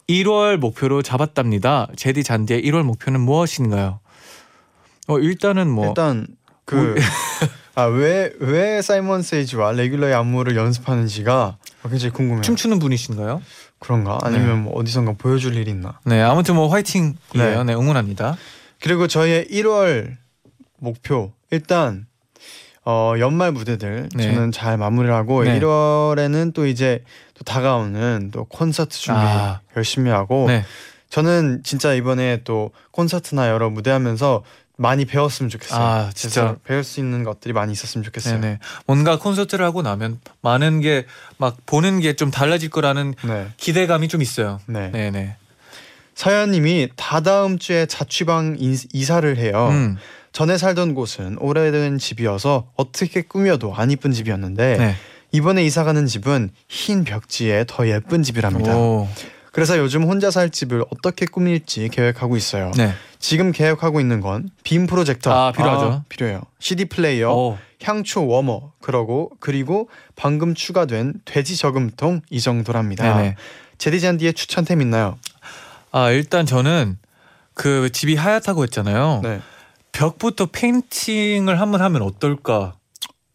1월 0.08 0.56
목표로 0.56 1.02
잡았답니다. 1.02 1.86
제디 1.94 2.24
잔디의 2.24 2.62
1월 2.64 2.82
목표는 2.82 3.20
무엇인가요? 3.20 4.00
어 5.06 5.18
일단은 5.20 5.70
뭐 5.70 5.86
일단 5.86 6.26
그 6.64 6.96
아왜왜 7.74 8.82
사이먼 8.82 9.22
세이지와 9.22 9.72
레귤러의 9.72 10.14
안무를 10.14 10.56
연습하는지가 10.56 11.56
굉장히 11.88 12.12
궁금해요. 12.12 12.42
춤추는 12.42 12.78
분이신가요? 12.78 13.42
그런가? 13.78 14.18
아니면 14.22 14.64
뭐 14.64 14.74
어디선가 14.74 15.14
보여줄 15.18 15.56
일이 15.56 15.70
있나? 15.70 15.98
네 16.04 16.20
아무튼 16.20 16.54
뭐 16.54 16.68
화이팅이에요. 16.68 17.14
네. 17.34 17.64
네 17.64 17.74
응원합니다. 17.74 18.36
그리고 18.80 19.06
저희의 19.06 19.46
1월 19.46 20.16
목표 20.78 21.32
일단 21.50 22.06
어 22.84 23.14
연말 23.18 23.52
무대들 23.52 24.08
네. 24.14 24.24
저는 24.24 24.52
잘 24.52 24.76
마무리를 24.76 25.14
하고 25.14 25.44
네. 25.44 25.58
1월에는 25.58 26.52
또 26.52 26.66
이제 26.66 27.04
또 27.34 27.44
다가오는 27.44 28.30
또 28.32 28.44
콘서트 28.44 28.96
준비 28.98 29.20
아. 29.20 29.60
열심히 29.76 30.10
하고 30.10 30.46
네. 30.48 30.64
저는 31.08 31.60
진짜 31.62 31.92
이번에 31.92 32.40
또 32.42 32.70
콘서트나 32.90 33.48
여러 33.50 33.68
무대하면서 33.68 34.42
많이 34.78 35.04
배웠으면 35.04 35.48
좋겠어요. 35.50 35.80
아, 35.80 36.10
진짜. 36.14 36.56
배울 36.64 36.82
수 36.82 36.98
있는 36.98 37.24
것들이 37.24 37.52
많이 37.52 37.72
있었으면 37.72 38.02
좋겠어요. 38.04 38.40
네네. 38.40 38.58
뭔가 38.86 39.18
콘서트를 39.18 39.64
하고 39.64 39.82
나면 39.82 40.18
많은 40.40 40.80
게 40.80 41.04
막 41.38 41.56
보는 41.66 42.00
게 42.00 42.14
좀 42.14 42.30
달라질 42.30 42.68
거라는 42.70 43.14
네. 43.24 43.48
기대감이 43.56 44.08
좀 44.08 44.22
있어요. 44.22 44.60
네. 44.66 44.90
네네. 44.90 45.36
서현님이 46.14 46.90
다다음 46.96 47.58
주에 47.58 47.86
자취방 47.86 48.56
인- 48.58 48.76
이사를 48.92 49.36
해요. 49.38 49.68
음. 49.70 49.96
전에 50.32 50.56
살던 50.56 50.94
곳은 50.94 51.36
오래된 51.38 51.98
집이어서 51.98 52.70
어떻게 52.76 53.22
꾸며도 53.22 53.74
안 53.74 53.90
이쁜 53.90 54.12
집이었는데 54.12 54.76
네. 54.78 54.94
이번에 55.32 55.64
이사 55.64 55.84
가는 55.84 56.06
집은 56.06 56.50
흰 56.68 57.04
벽지에 57.04 57.64
더 57.66 57.88
예쁜 57.88 58.22
집이랍니다. 58.22 58.76
오. 58.76 59.08
그래서 59.52 59.78
요즘 59.78 60.04
혼자 60.04 60.30
살 60.30 60.48
집을 60.50 60.82
어떻게 60.90 61.26
꾸밀지 61.26 61.88
계획하고 61.90 62.36
있어요. 62.36 62.70
네. 62.76 62.94
지금 63.18 63.52
계획하고 63.52 64.00
있는 64.00 64.20
건 64.20 64.48
빔 64.64 64.86
프로젝터 64.86 65.30
아, 65.30 65.52
필요하죠. 65.52 66.04
필요해요. 66.08 66.40
CD 66.58 66.86
플레이어, 66.86 67.30
어. 67.32 67.58
향초 67.82 68.26
워머, 68.26 68.72
그러고 68.80 69.30
그리고 69.40 69.88
방금 70.16 70.54
추가된 70.54 71.14
돼지 71.24 71.56
저금통 71.56 72.22
이 72.30 72.40
정도랍니다. 72.40 73.16
네네. 73.16 73.36
재디쟈디의 73.78 74.32
추천템 74.34 74.80
있나요? 74.80 75.18
아 75.90 76.10
일단 76.10 76.46
저는 76.46 76.98
그 77.54 77.90
집이 77.92 78.14
하얗다고 78.16 78.62
했잖아요. 78.62 79.20
네. 79.22 79.40
벽부터 79.92 80.46
페인팅을 80.46 81.60
한번 81.60 81.82
하면 81.82 82.00
어떨까 82.02 82.74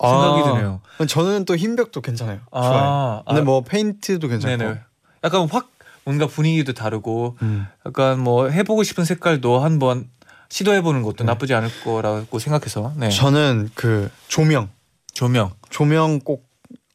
생각이 0.01 0.41
아, 0.41 0.43
드네요. 0.53 0.81
저는 1.07 1.45
또 1.45 1.55
흰 1.55 1.75
벽도 1.75 2.01
괜찮아요. 2.01 2.39
아, 2.51 2.61
좋아요. 2.61 3.23
근데 3.27 3.41
아, 3.41 3.43
뭐 3.43 3.61
페인트도 3.61 4.27
괜찮고. 4.27 4.57
네네. 4.57 4.79
약간 5.23 5.47
확 5.51 5.69
뭔가 6.07 6.25
분위기도 6.25 6.71
다르고 6.71 7.35
음. 7.41 7.67
약간 7.85 8.17
뭐 8.21 8.47
해보고 8.47 8.83
싶은 8.83 9.03
색깔도 9.03 9.59
한번 9.59 10.07
시도해보는 10.49 11.01
것도 11.01 11.17
네. 11.17 11.23
나쁘지 11.25 11.53
않을 11.53 11.69
거라고 11.83 12.39
생각해서 12.39 12.93
네. 12.95 13.09
저는 13.09 13.69
그 13.75 14.09
조명, 14.29 14.69
조명. 15.13 15.51
조명 15.69 16.21
꼭 16.21 16.47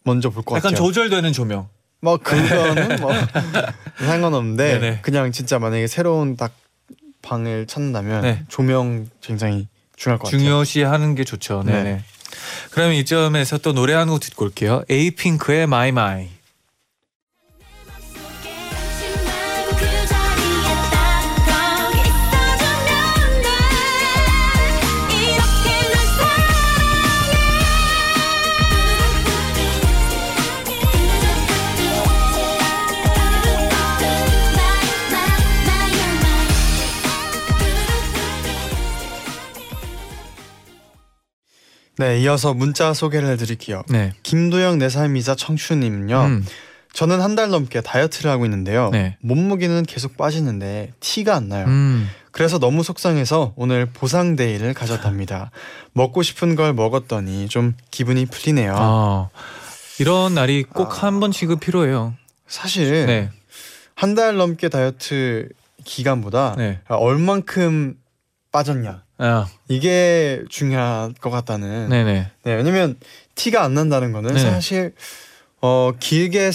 먼저 0.05 0.31
볼것 0.31 0.57
약간 0.57 0.73
같아요. 0.73 0.87
조절되는 0.87 1.35
조명. 1.35 1.69
뭐 2.01 2.17
그거는 2.17 3.01
뭐 3.03 3.13
상관없는데 4.01 4.79
네네. 4.79 4.99
그냥 5.03 5.31
진짜 5.31 5.59
만약에 5.59 5.87
새로운 5.89 6.39
딱 6.39 6.53
방을 7.21 7.67
찾는다면 7.67 8.23
네. 8.23 8.43
조명 8.49 9.11
굉장히 9.21 9.69
중요할 9.97 10.19
것 10.21 10.25
같아요. 10.25 10.41
중요시하는 10.41 11.15
게 11.15 11.25
좋죠. 11.25 11.63
네. 11.67 11.73
네네. 11.83 12.05
그러면 12.71 12.95
이점에서 12.97 13.59
또 13.59 13.75
노래 13.75 13.93
한 13.93 14.09
곡 14.09 14.21
듣고 14.21 14.47
올게요. 14.47 14.83
에이핑크의 14.89 15.67
My 15.67 15.93
My. 15.93 16.29
네, 42.03 42.21
이어서 42.21 42.53
문자 42.53 42.93
소개를 42.93 43.29
해드릴게요. 43.31 43.83
네. 43.89 44.13
김도영 44.25 44.79
내 44.79 44.89
삶이자 44.89 45.37
청춘님은요. 45.37 46.21
음. 46.21 46.45
저는 46.93 47.21
한 47.21 47.37
달 47.37 47.49
넘게 47.49 47.81
다이어트를 47.81 48.31
하고 48.31 48.45
있는데요. 48.45 48.91
네. 48.91 49.17
몸무게는 49.21 49.85
계속 49.85 50.17
빠지는데 50.17 50.93
티가 51.01 51.35
안 51.37 51.49
나요. 51.49 51.67
음. 51.67 52.09
그래서 52.33 52.59
너무 52.59 52.83
속상해서 52.83 53.53
오늘 53.57 53.87
보상 53.87 54.37
데이를 54.37 54.75
가졌답니다. 54.75 55.51
먹고 55.93 56.23
싶은 56.23 56.57
걸 56.57 56.75
먹었더니 56.75 57.49
좀 57.49 57.75
기분이 57.91 58.27
풀리네요. 58.27 58.75
아, 58.77 59.29
이런 60.01 60.35
날이 60.35 60.65
꼭 60.65 60.91
아. 60.91 61.07
한 61.07 61.21
번씩은 61.21 61.61
필요해요. 61.61 62.15
사실 62.49 63.07
네. 63.07 63.31
한달 63.95 64.37
넘게 64.37 64.69
다이어트 64.69 65.49
기간보다 65.85 66.57
네. 66.59 66.81
아, 66.89 66.95
얼만큼 66.97 67.95
빠졌냐 68.51 69.03
아, 69.23 69.47
이게 69.69 70.43
중요할 70.49 71.15
것 71.21 71.31
같다는. 71.31 71.89
네네. 71.89 72.31
네, 72.45 72.55
왜냐면 72.55 72.97
티가 73.35 73.63
안 73.63 73.75
난다는 73.75 74.13
거는 74.13 74.35
네. 74.35 74.41
사실 74.41 74.95
어 75.61 75.93
길게 76.01 76.51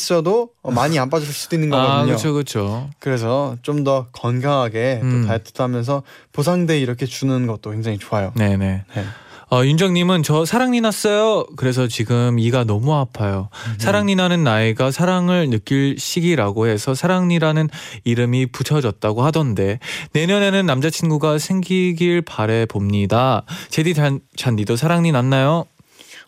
어, 0.62 0.72
많이 0.72 1.00
안 1.00 1.10
빠질 1.10 1.32
수도 1.32 1.56
있는 1.56 1.74
아, 1.74 1.78
거거든요. 1.82 2.06
그렇죠, 2.08 2.34
그렇죠. 2.34 2.90
그래서 3.00 3.56
좀 3.62 3.84
더 3.86 4.08
건강하게 4.12 5.00
음. 5.02 5.22
또 5.22 5.28
다이어트도 5.28 5.64
하면서 5.64 6.04
보상데이 6.34 6.82
이렇게 6.82 7.06
주는 7.06 7.48
것도 7.48 7.72
굉장히 7.72 7.98
좋아요. 7.98 8.34
네네. 8.36 8.58
네. 8.94 9.06
어, 9.50 9.64
윤정님은 9.64 10.24
저 10.24 10.44
사랑니 10.44 10.82
났어요. 10.82 11.46
그래서 11.56 11.88
지금 11.88 12.38
이가 12.38 12.66
너무 12.66 12.94
아파요. 12.94 13.50
사랑니 13.78 14.16
나는 14.16 14.44
나이가 14.44 14.92
사랑을 14.92 15.50
느낄 15.50 15.98
시기라고 15.98 16.68
해서 16.68 16.94
사랑니라는 16.94 17.70
이름이 18.04 18.48
붙여졌다고 18.48 19.24
하던데 19.24 19.80
내년에는 20.12 20.66
남자친구가 20.66 21.40
생기길 21.40 22.24
바래 22.24 22.66
봅니다. 22.66 23.44
제디 23.70 23.94
잔, 23.94 24.20
잔디도 24.36 24.76
사랑니 24.76 25.14
났나요? 25.14 25.66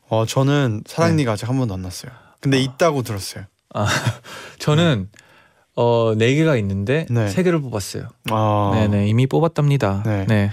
어 0.08 0.26
저는 0.26 0.84
네. 0.86 0.94
사랑니가 0.94 1.34
아직 1.34 1.50
한 1.50 1.58
번도 1.58 1.74
안 1.74 1.82
났어요. 1.82 2.12
근데 2.40 2.60
있다고 2.62 3.04
들었어요. 3.04 3.44
저는 4.60 5.10
어, 5.76 6.14
네 6.18 6.34
개가 6.36 6.56
있는데 6.58 7.06
네. 7.10 7.28
세 7.28 7.44
개를 7.44 7.62
뽑았어요. 7.62 8.08
아, 8.32 8.72
네네 8.74 9.08
이미 9.08 9.28
뽑았답니다. 9.28 10.04
네. 10.28 10.52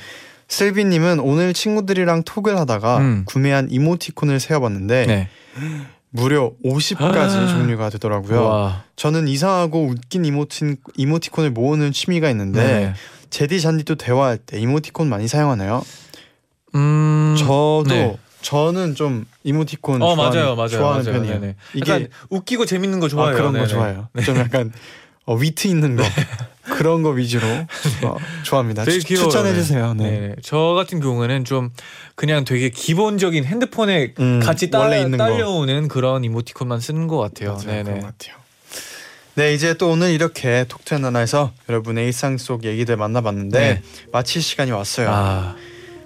네. 0.48 0.54
슬비님은 0.54 1.20
오늘 1.20 1.52
친구들이랑 1.52 2.22
톡을 2.22 2.58
하다가 2.58 2.98
음. 2.98 3.22
구매한 3.26 3.68
이모티콘을 3.70 4.40
세어봤는데 4.40 5.06
네. 5.06 5.28
무려 6.10 6.52
50가지 6.64 7.16
아. 7.16 7.46
종류가 7.48 7.90
되더라고요. 7.90 8.44
와. 8.44 8.84
저는 8.96 9.28
이상하고 9.28 9.86
웃긴 9.86 10.24
이모틴, 10.24 10.76
이모티콘을 10.96 11.50
모으는 11.50 11.92
취미가 11.92 12.30
있는데 12.30 12.62
네. 12.62 12.94
제디 13.30 13.60
잔디도 13.60 13.96
대화할 13.96 14.38
때 14.38 14.58
이모티콘 14.58 15.08
많이 15.08 15.28
사용하나요? 15.28 15.84
음. 16.74 17.34
저도 17.38 17.84
네. 17.88 18.16
저는 18.40 18.94
좀 18.94 19.26
이모티콘 19.42 20.00
어 20.02 20.14
좋아하는, 20.14 20.38
맞아요, 20.40 20.56
맞아요, 20.56 20.68
좋아하는 20.68 21.04
맞아요. 21.04 21.18
편이에요. 21.20 21.40
네네. 21.40 21.54
이게 21.74 21.92
약간 21.92 22.08
웃기고 22.30 22.64
재밌는 22.64 23.00
거 23.00 23.08
좋아해요. 23.08 23.34
아, 23.34 23.36
그런 23.36 23.52
거 23.52 23.58
네네. 23.58 23.68
좋아해요. 23.68 24.08
좀 24.24 24.36
약간 24.36 24.72
어, 25.26 25.34
위트 25.34 25.68
있는 25.68 25.96
거 25.96 26.04
그런 26.76 27.02
거 27.02 27.10
위주로 27.10 27.46
어, 28.04 28.16
좋아합니다. 28.44 28.84
되게 28.84 28.98
추, 28.98 29.06
귀여워요. 29.06 29.28
추천해 29.30 29.54
주세요. 29.54 29.94
네. 29.94 30.10
네. 30.10 30.34
저 30.42 30.58
같은 30.76 31.00
경우에는 31.00 31.44
좀 31.44 31.70
그냥 32.14 32.44
되게 32.44 32.70
기본적인 32.70 33.44
핸드폰에 33.44 34.14
음, 34.18 34.40
같이 34.40 34.70
딸, 34.70 34.82
원래 34.82 35.00
있는 35.00 35.18
거. 35.18 35.24
딸려오는 35.24 35.88
그런 35.88 36.24
이모티콘만 36.24 36.80
쓰는 36.80 37.06
것 37.06 37.18
같아요. 37.18 37.52
맞아요. 37.54 37.66
네네. 37.66 37.82
그런 37.84 38.00
것 38.00 38.06
같아요. 38.18 38.36
네 39.34 39.52
이제 39.52 39.74
또 39.74 39.90
오늘 39.90 40.10
이렇게 40.12 40.64
톡투 40.66 40.98
나나에서 40.98 41.52
여러분의 41.68 42.06
일상 42.06 42.38
속 42.38 42.64
얘기들 42.64 42.96
만나봤는데 42.96 43.58
네. 43.58 43.82
마칠 44.10 44.40
시간이 44.40 44.70
왔어요. 44.70 45.08
아, 45.10 45.56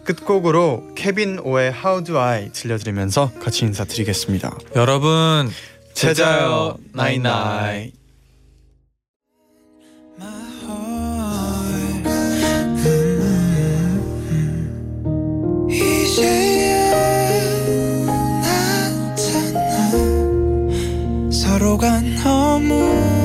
끝곡으로 0.05 0.95
케빈 0.97 1.39
오의 1.39 1.73
How 1.73 2.03
Do 2.03 2.19
I 2.19 2.51
들려드리면서 2.53 3.31
같이 3.41 3.65
인사드리겠습니다. 3.65 4.59
여러분 4.75 5.49
제자요 5.95 6.15
제자요 6.15 6.77
나이나이. 6.93 7.93
이제야 16.11 16.91
나타나 18.43 19.91
서로가 21.31 22.01
너무 22.21 23.20